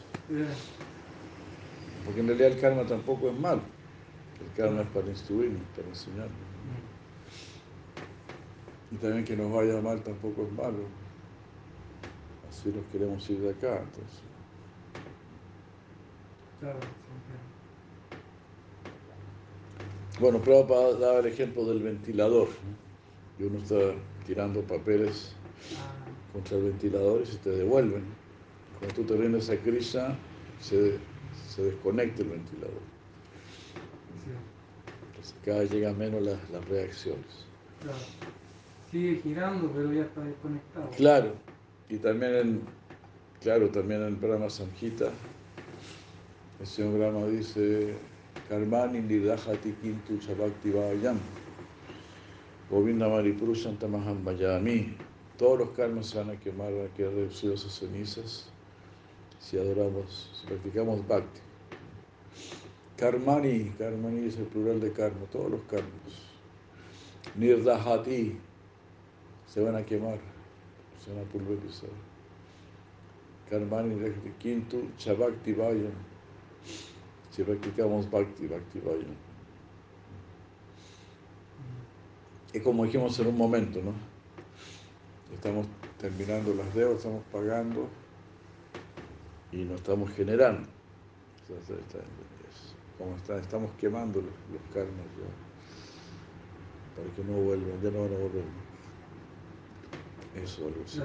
Porque 2.05 2.21
en 2.21 2.27
realidad 2.27 2.51
el 2.51 2.59
karma 2.59 2.85
tampoco 2.85 3.29
es 3.29 3.39
malo. 3.39 3.61
El 4.39 4.51
karma 4.57 4.81
es 4.81 4.87
para 4.87 5.07
instruirnos, 5.07 5.61
para 5.75 5.87
enseñarnos. 5.87 6.31
Y 8.91 8.95
también 8.95 9.23
que 9.23 9.37
nos 9.37 9.51
vaya 9.51 9.79
mal 9.81 10.01
tampoco 10.01 10.43
es 10.43 10.51
malo. 10.51 10.83
Así 12.61 12.69
nos 12.69 12.85
queremos 12.91 13.27
ir 13.27 13.39
de 13.39 13.49
acá, 13.49 13.79
entonces. 13.79 14.21
Claro, 16.59 16.77
bueno, 20.19 20.39
Prabhupada 20.39 20.93
daba 20.99 21.19
el 21.21 21.25
ejemplo 21.25 21.65
del 21.65 21.81
ventilador. 21.81 22.49
Y 23.39 23.45
uno 23.45 23.57
está 23.57 23.95
tirando 24.27 24.61
papeles 24.61 25.33
contra 26.33 26.57
el 26.57 26.65
ventilador 26.65 27.21
y 27.23 27.25
se 27.25 27.37
te 27.39 27.49
devuelven. 27.49 28.03
Cuando 28.77 28.95
tú 28.95 29.03
te 29.05 29.17
rindes 29.17 29.49
a 29.49 29.57
Krishna, 29.57 30.15
se, 30.59 30.99
se 31.47 31.63
desconecta 31.63 32.21
el 32.21 32.29
ventilador. 32.29 32.81
Entonces 35.07 35.35
cada 35.43 35.61
vez 35.61 35.71
llegan 35.71 35.97
menos 35.97 36.21
las, 36.21 36.49
las 36.51 36.63
reacciones. 36.69 37.47
Claro. 37.81 37.97
Sigue 38.91 39.15
girando, 39.15 39.71
pero 39.71 39.91
ya 39.91 40.03
está 40.03 40.21
desconectado. 40.21 40.89
Claro. 40.91 41.33
Y 41.91 41.97
también 41.97 42.35
en, 42.35 42.61
claro, 43.41 43.67
también 43.69 44.01
en 44.03 44.19
Brahma 44.19 44.49
Samhita, 44.49 45.11
el 46.61 46.65
señor 46.65 46.97
Brahma 46.97 47.27
dice 47.27 47.93
Karmani 48.47 49.01
nidahati 49.01 49.73
kintu 49.81 50.17
chabakti 50.19 50.71
vayam. 50.71 51.19
Govinda 52.69 53.09
Maripurushan 53.09 53.77
tamaham 53.77 54.23
vayami. 54.23 54.95
Todos 55.37 55.59
los 55.59 55.69
karmas 55.71 56.07
se 56.07 56.17
van 56.17 56.29
a 56.29 56.39
quemar, 56.39 56.71
van 56.71 56.85
a 56.85 56.93
quedar 56.93 57.11
reducidos 57.11 57.65
a 57.65 57.69
cenizas 57.69 58.49
si 59.39 59.57
adoramos, 59.57 60.31
si 60.39 60.47
practicamos 60.47 61.05
bhakti. 61.05 61.41
Karmani, 62.95 63.73
Karmani 63.77 64.27
es 64.27 64.37
el 64.37 64.45
plural 64.45 64.79
de 64.79 64.93
karma, 64.93 65.25
todos 65.29 65.51
los 65.51 65.61
karmas. 65.63 66.13
Nirdahati, 67.35 68.37
se 69.45 69.61
van 69.61 69.75
a 69.75 69.85
quemar, 69.85 70.30
se 71.03 71.13
van 71.13 71.23
a 71.23 71.29
pulverizar. 71.29 71.89
Karmani, 73.49 73.95
Kintu, 74.39 74.91
Chabakti 74.97 75.53
Vayam 75.53 76.11
si 77.31 77.43
practicamos 77.43 78.09
Bhakti, 78.09 78.47
Bhakti 78.47 78.79
Vaya. 78.79 79.07
Y 82.53 82.59
como 82.59 82.85
dijimos 82.85 83.17
en 83.19 83.27
un 83.27 83.37
momento, 83.37 83.81
¿no? 83.81 83.93
Estamos 85.33 85.65
terminando 85.97 86.53
las 86.53 86.73
deudas, 86.75 86.97
estamos 86.97 87.23
pagando 87.31 87.87
y 89.53 89.63
no 89.63 89.75
estamos 89.75 90.11
generando. 90.11 90.67
como 92.97 93.15
estamos 93.15 93.71
quemando 93.79 94.21
los, 94.21 94.33
karmas 94.73 95.05
ya, 95.17 95.25
para 96.95 97.15
que 97.15 97.23
no 97.23 97.33
vuelvan, 97.41 97.81
ya 97.81 97.91
no 97.91 98.01
van 98.03 98.13
a 98.13 98.17
volver. 98.17 98.60
Eso, 100.35 100.65
algo 100.65 100.83
así. 100.85 101.01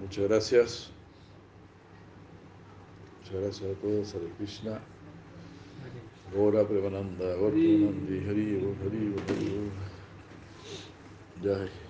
Muchas 0.00 0.28
gracias. 0.28 0.90
Muchas 3.20 3.42
gracias 3.42 3.70
a 3.70 3.80
todos, 3.80 4.14
Hare 4.14 4.28
Krishna. 4.38 4.80
Gora 6.34 6.66
Premananda, 6.66 7.34
Gora 7.36 7.52
Premanandi, 7.52 8.18
Hari, 8.26 8.76
Hari, 8.84 9.14
Hari, 9.32 9.70
Jai. 11.42 11.89